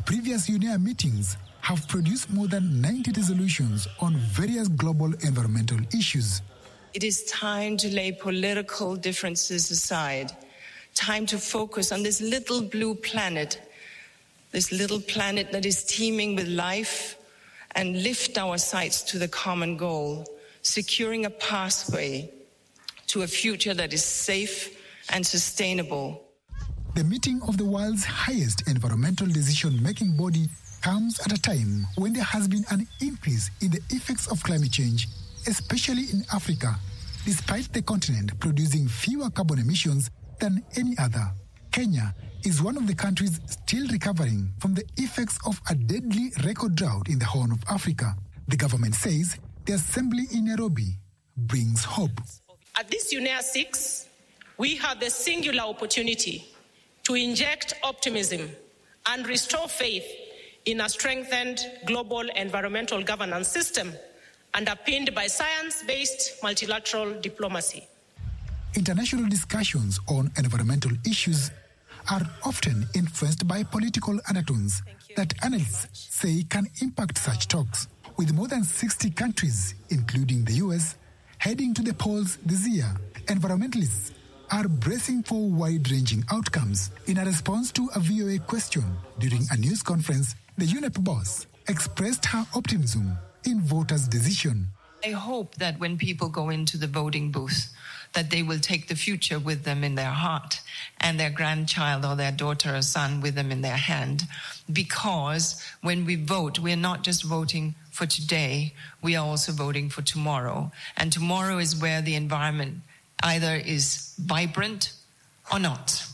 Previous 0.07 0.49
UNEA 0.49 0.81
meetings 0.81 1.37
have 1.63 1.89
produced 1.89 2.31
more 2.33 2.47
than 2.47 2.81
90 2.81 3.11
resolutions 3.17 3.89
on 3.99 4.15
various 4.15 4.69
global 4.69 5.13
environmental 5.25 5.79
issues. 5.93 6.43
It 6.95 7.03
is 7.03 7.25
time 7.25 7.77
to 7.79 7.93
lay 7.93 8.13
political 8.13 8.95
differences 8.95 9.69
aside, 9.73 10.31
time 10.95 11.27
to 11.27 11.39
focus 11.39 11.91
on 11.91 12.05
this 12.05 12.21
little 12.21 12.63
blue 12.63 12.95
planet, 12.95 13.61
this 14.53 14.71
little 14.71 15.01
planet 15.01 15.51
that 15.51 15.67
is 15.67 15.83
teeming 15.83 16.37
with 16.37 16.47
life, 16.47 17.17
and 17.75 18.05
lift 18.05 18.39
our 18.39 18.59
sights 18.59 19.03
to 19.03 19.19
the 19.19 19.27
common 19.27 19.77
goal, 19.77 20.25
securing 20.63 21.25
a 21.25 21.31
pathway 21.31 22.31
to 23.09 23.23
a 23.23 23.27
future 23.27 23.75
that 23.75 23.93
is 23.93 24.05
safe 24.05 24.81
and 25.11 25.27
sustainable. 25.27 26.23
The 26.97 27.05
meeting 27.05 27.43
of 27.47 27.59
the 27.59 27.65
world's 27.67 28.07
highest 28.07 28.67
environmental 28.69 29.27
decision 29.27 29.83
making 29.83 30.17
body 30.17 30.49
comes 30.81 31.21
at 31.21 31.31
a 31.31 31.39
time 31.39 31.87
when 31.97 32.15
there 32.15 32.25
has 32.25 32.49
been 32.49 32.65
an 32.71 32.89
increase 33.03 33.51
in 33.61 33.71
the 33.71 33.83
effects 33.91 34.27
of 34.33 34.43
climate 34.43 34.73
change, 34.73 35.07
especially 35.47 36.05
in 36.11 36.25
Africa, 36.33 36.75
despite 37.27 37.71
the 37.75 37.83
continent 37.83 38.41
producing 38.41 38.89
fewer 38.89 39.29
carbon 39.29 39.59
emissions 39.59 40.09
than 40.41 40.65
any 40.77 40.97
other. 40.97 41.31
Kenya 41.71 42.15
is 42.47 42.63
one 42.63 42.79
of 42.79 42.87
the 42.87 42.95
countries 42.95 43.41
still 43.45 43.87
recovering 43.89 44.51
from 44.59 44.73
the 44.73 44.85
effects 44.97 45.39
of 45.45 45.61
a 45.69 45.75
deadly 45.75 46.33
record 46.47 46.77
drought 46.77 47.11
in 47.11 47.19
the 47.19 47.27
Horn 47.27 47.53
of 47.53 47.63
Africa. 47.69 48.17
The 48.49 48.57
government 48.57 48.95
says 48.95 49.37
the 49.67 49.75
assembly 49.75 50.29
in 50.33 50.47
Nairobi 50.47 50.97
brings 51.37 51.85
hope. 51.85 52.23
At 52.75 52.89
this 52.91 53.13
UNEA 53.13 53.43
6, 53.43 54.09
we 54.57 54.77
have 54.77 54.99
the 54.99 55.11
singular 55.11 55.65
opportunity 55.65 56.56
to 57.07 57.15
inject 57.15 57.73
optimism 57.85 58.51
and 59.07 59.29
restore 59.29 59.69
faith 59.69 60.05
in 60.65 60.81
a 60.81 60.89
strengthened 60.89 61.61
global 61.87 62.23
environmental 62.35 63.01
governance 63.01 63.47
system 63.47 63.93
underpinned 64.55 65.15
by 65.15 65.29
science 65.29 65.85
based 65.87 66.43
multilateral 66.43 67.15
diplomacy. 67.21 67.87
International 68.75 69.29
discussions 69.29 70.01
on 70.09 70.33
environmental 70.37 70.91
issues 71.07 71.53
are 72.11 72.23
often 72.45 72.85
influenced 72.97 73.47
by 73.47 73.63
political 73.63 74.19
undertones 74.29 74.83
that 75.17 75.33
analysts 75.45 76.09
say 76.11 76.43
can 76.51 76.67
impact 76.83 77.19
such 77.19 77.47
talks. 77.47 77.87
With 78.17 78.33
more 78.33 78.49
than 78.49 78.65
60 78.65 79.11
countries, 79.11 79.77
including 79.91 80.45
the 80.45 80.55
US, 80.55 80.97
heading 81.39 81.73
to 81.75 81.83
the 81.83 81.95
polls 81.95 82.39
this 82.45 82.67
year, 82.67 82.93
environmentalists 83.27 84.11
are 84.51 84.69
bracing 84.69 85.23
for 85.23 85.49
wide 85.49 85.91
ranging 85.91 86.25
outcomes. 86.31 86.91
In 87.07 87.19
a 87.19 87.25
response 87.25 87.73
to 87.73 87.89
a 87.95 88.01
VOA 88.01 88.39
question 88.39 88.85
during 89.19 89.47
a 89.51 89.57
news 89.57 89.83
conference, 89.83 90.35
the 90.57 90.67
UNEP 90.67 91.03
boss 91.03 91.47
expressed 91.69 92.27
her 92.27 92.47
optimism 92.55 93.19
in 93.45 93.61
voters' 93.61 94.09
decision. 94.09 94.69
I 95.05 95.11
hope 95.11 95.57
that 95.57 95.79
when 95.79 95.99
people 95.99 96.29
go 96.29 96.49
into 96.51 96.79
the 96.79 96.87
voting 96.87 97.31
booth, 97.31 97.73
that 98.15 98.31
they 98.31 98.43
will 98.43 98.59
take 98.59 98.89
the 98.89 98.95
future 98.95 99.39
with 99.39 99.65
them 99.65 99.85
in 99.85 99.95
their 99.95 100.11
heart 100.11 100.61
and 100.99 101.21
their 101.21 101.31
grandchild 101.31 102.05
or 102.05 102.17
their 102.17 102.33
daughter 102.33 102.75
or 102.75 102.83
son 102.83 103.21
with 103.21 103.35
them 103.35 103.53
in 103.53 103.61
their 103.61 103.77
hand. 103.77 104.25
Because 104.73 105.63
when 105.83 106.07
we 106.07 106.17
vote, 106.17 106.59
we're 106.59 106.77
not 106.77 107.03
just 107.03 107.25
voting 107.25 107.75
for 107.91 108.07
today, 108.07 108.73
we 109.03 109.17
are 109.17 109.27
also 109.27 109.53
voting 109.53 109.91
for 109.91 110.03
tomorrow. 110.03 110.73
And 110.97 111.13
tomorrow 111.13 111.59
is 111.59 111.81
where 111.81 112.01
the 112.01 112.15
environment 112.15 112.81
either 113.23 113.57
is 113.57 114.15
vibrant 114.19 114.93
or 115.53 115.59
not. 115.59 116.05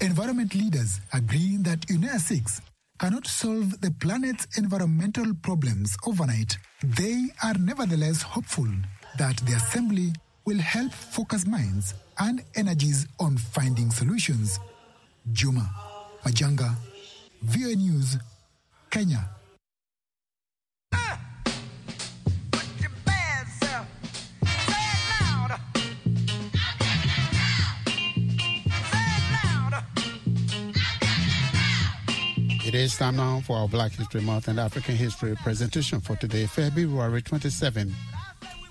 Environment 0.00 0.54
leaders 0.54 1.00
agree 1.12 1.56
that 1.58 1.80
UNEA 1.88 2.18
6 2.18 2.60
cannot 2.98 3.26
solve 3.26 3.80
the 3.80 3.90
planet's 4.00 4.46
environmental 4.58 5.32
problems 5.42 5.96
overnight. 6.06 6.56
They 6.82 7.26
are 7.42 7.54
nevertheless 7.58 8.22
hopeful 8.22 8.68
that 9.18 9.36
the 9.38 9.54
Assembly 9.54 10.12
will 10.44 10.58
help 10.58 10.92
focus 10.92 11.46
minds 11.46 11.94
and 12.18 12.42
energies 12.54 13.06
on 13.18 13.36
finding 13.36 13.90
solutions. 13.90 14.58
Juma 15.32 15.70
Majanga, 16.24 16.74
VOA 17.42 17.74
News, 17.74 18.16
Kenya. 18.90 19.28
It 32.70 32.76
is 32.76 32.96
time 32.96 33.16
now 33.16 33.40
for 33.40 33.56
our 33.56 33.66
Black 33.66 33.90
History 33.90 34.20
Month 34.20 34.46
and 34.46 34.60
African 34.60 34.94
History 34.94 35.34
presentation 35.42 36.00
for 36.00 36.14
today, 36.14 36.46
February 36.46 37.20
27. 37.20 37.92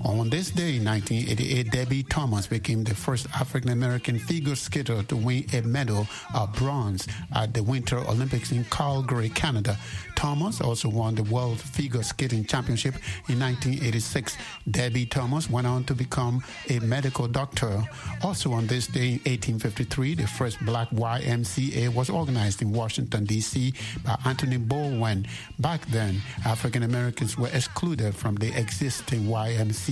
On 0.01 0.29
this 0.29 0.49
day 0.49 0.77
in 0.77 0.85
1988, 0.85 1.71
Debbie 1.71 2.03
Thomas 2.03 2.47
became 2.47 2.85
the 2.85 2.95
first 2.95 3.27
African 3.35 3.71
American 3.71 4.17
figure 4.17 4.55
skater 4.55 5.03
to 5.03 5.15
win 5.17 5.45
a 5.51 5.61
medal 5.61 6.07
of 6.33 6.53
bronze 6.53 7.05
at 7.35 7.53
the 7.53 7.61
Winter 7.61 7.97
Olympics 7.97 8.53
in 8.53 8.63
Calgary, 8.65 9.27
Canada. 9.27 9.77
Thomas 10.15 10.61
also 10.61 10.87
won 10.87 11.15
the 11.15 11.23
World 11.23 11.59
Figure 11.59 12.03
Skating 12.03 12.45
Championship 12.45 12.95
in 13.27 13.39
1986. 13.39 14.37
Debbie 14.71 15.05
Thomas 15.05 15.49
went 15.49 15.67
on 15.67 15.83
to 15.85 15.93
become 15.93 16.43
a 16.69 16.79
medical 16.79 17.27
doctor. 17.27 17.83
Also 18.23 18.53
on 18.53 18.67
this 18.67 18.87
day 18.87 19.07
in 19.07 19.19
1853, 19.27 20.15
the 20.15 20.27
first 20.27 20.63
black 20.65 20.89
YMCA 20.91 21.89
was 21.93 22.09
organized 22.09 22.61
in 22.61 22.71
Washington, 22.71 23.25
D.C. 23.25 23.73
by 24.05 24.17
Anthony 24.25 24.57
Bowen. 24.57 25.27
Back 25.59 25.85
then, 25.87 26.21
African 26.45 26.83
Americans 26.83 27.37
were 27.37 27.49
excluded 27.53 28.15
from 28.15 28.35
the 28.35 28.57
existing 28.57 29.23
YMCA. 29.23 29.88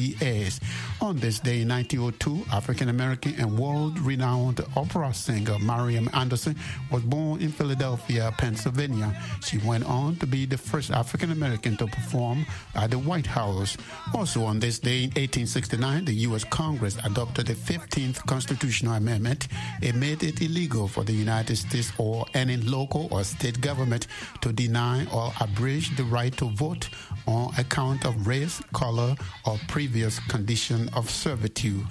On 1.02 1.18
this 1.18 1.40
day 1.40 1.62
in 1.62 1.70
1902, 1.70 2.46
African 2.52 2.90
American 2.90 3.34
and 3.40 3.58
world 3.58 3.98
renowned 4.00 4.60
opera 4.76 5.12
singer 5.12 5.58
Marian 5.60 6.08
Anderson 6.14 6.56
was 6.92 7.02
born 7.02 7.42
in 7.42 7.52
Philadelphia, 7.52 8.32
Pennsylvania. 8.38 9.20
She 9.44 9.58
went 9.60 9.86
on 9.86 10.16
to 10.18 10.28
be 10.28 10.46
the 10.46 10.58
first 10.58 10.92
African 10.92 11.32
American 11.32 11.78
to 11.78 11.88
perform 11.88 12.46
at 12.76 12.92
the 12.92 13.00
White 13.00 13.26
House. 13.26 13.76
Also 14.14 14.44
on 14.44 14.60
this 14.60 14.78
day 14.78 15.00
in 15.04 15.10
1869, 15.12 16.06
the 16.06 16.14
U.S. 16.30 16.44
Congress 16.44 16.98
adopted 17.04 17.48
the 17.48 17.56
15th 17.56 18.24
Constitutional 18.28 18.94
Amendment. 18.94 19.48
It 19.82 19.96
made 19.96 20.22
it 20.22 20.42
illegal 20.42 20.88
for 20.88 21.04
the 21.04 21.14
United 21.14 21.56
States 21.56 21.92
or 21.98 22.26
any 22.36 22.58
local 22.58 23.08
or 23.12 23.24
state 23.24 23.62
government 23.62 24.08
to 24.42 24.54
deny 24.54 25.08
or 25.12 25.32
abridge 25.42 25.96
the 25.98 26.04
right 26.04 26.36
to 26.38 26.50
vote 26.52 26.90
on 27.26 27.54
account 27.58 28.06
of 28.06 28.28
race, 28.28 28.62
color, 28.74 29.16
or 29.46 29.60
previous 29.68 29.87
condition 30.28 30.90
of 30.94 31.10
servitude. 31.10 31.86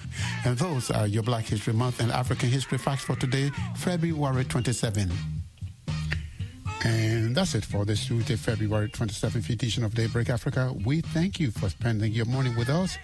And 0.45 0.57
those 0.59 0.91
are 0.91 1.07
your 1.07 1.23
Black 1.23 1.45
History 1.45 1.73
Month 1.73 2.01
and 2.01 2.11
African 2.13 2.49
History 2.49 2.79
facts 2.79 3.05
for 3.05 3.17
today, 3.17 3.51
February 3.77 4.45
27. 4.45 5.11
And 6.85 7.35
that's 7.35 7.55
it 7.55 7.65
for 7.65 7.85
this 7.85 8.07
Tuesday, 8.07 8.37
February 8.37 8.89
27th 8.89 9.49
edition 9.51 9.85
of 9.85 9.95
Daybreak 9.95 10.29
Africa. 10.31 10.75
We 10.85 11.01
thank 11.01 11.41
you 11.41 11.51
for 11.51 11.69
spending 11.69 12.13
your 12.13 12.27
morning 12.27 12.55
with 12.57 12.69
us. 12.69 12.99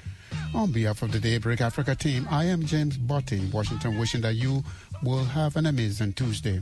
On 0.54 0.70
behalf 0.70 1.02
of 1.02 1.12
the 1.12 1.18
Daybreak 1.18 1.60
Africa 1.60 1.94
team, 1.94 2.26
I 2.30 2.44
am 2.44 2.64
James 2.64 2.96
Butty 2.96 3.38
in 3.38 3.50
Washington, 3.50 3.98
wishing 3.98 4.20
that 4.20 4.34
you 4.34 4.62
will 5.02 5.24
have 5.24 5.56
an 5.56 5.66
amazing 5.66 6.12
Tuesday. 6.12 6.60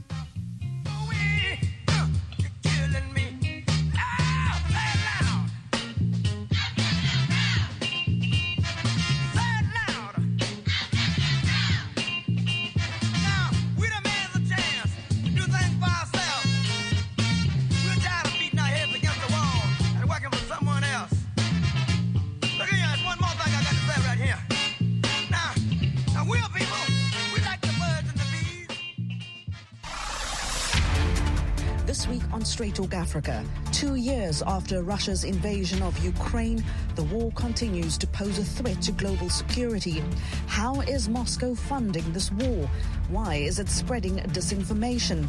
Talk 32.75 32.95
Africa, 32.95 33.45
two 33.73 33.95
years 33.95 34.43
after 34.43 34.83
Russia's 34.83 35.25
invasion 35.25 35.83
of 35.83 35.97
Ukraine, 36.05 36.65
the 36.95 37.05
war 37.05 37.31
continues 37.35 37.97
to 37.99 38.07
pose 38.07 38.39
a 38.39 38.45
threat 38.45 38.81
to 38.83 38.93
global 38.93 39.29
security. 39.29 40.03
How 40.47 40.81
is 40.81 41.09
Moscow 41.09 41.55
funding 41.55 42.13
this 42.13 42.31
war? 42.33 42.69
Why 43.09 43.37
is 43.37 43.59
it 43.59 43.69
spreading 43.69 44.17
disinformation? 44.35 45.27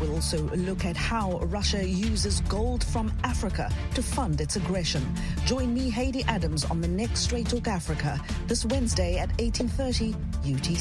We'll 0.00 0.14
also 0.14 0.42
look 0.50 0.84
at 0.84 0.96
how 0.96 1.38
Russia 1.44 1.82
uses 1.86 2.40
gold 2.42 2.84
from 2.84 3.12
Africa 3.24 3.72
to 3.94 4.02
fund 4.02 4.40
its 4.40 4.56
aggression. 4.56 5.02
Join 5.46 5.72
me, 5.72 5.88
Haiti 5.88 6.22
Adams, 6.24 6.64
on 6.66 6.80
the 6.80 6.88
next 6.88 7.20
Straight 7.20 7.48
Talk 7.48 7.68
Africa 7.68 8.20
this 8.46 8.64
Wednesday 8.66 9.18
at 9.18 9.30
18:30 9.38 10.14
UTC. 10.44 10.74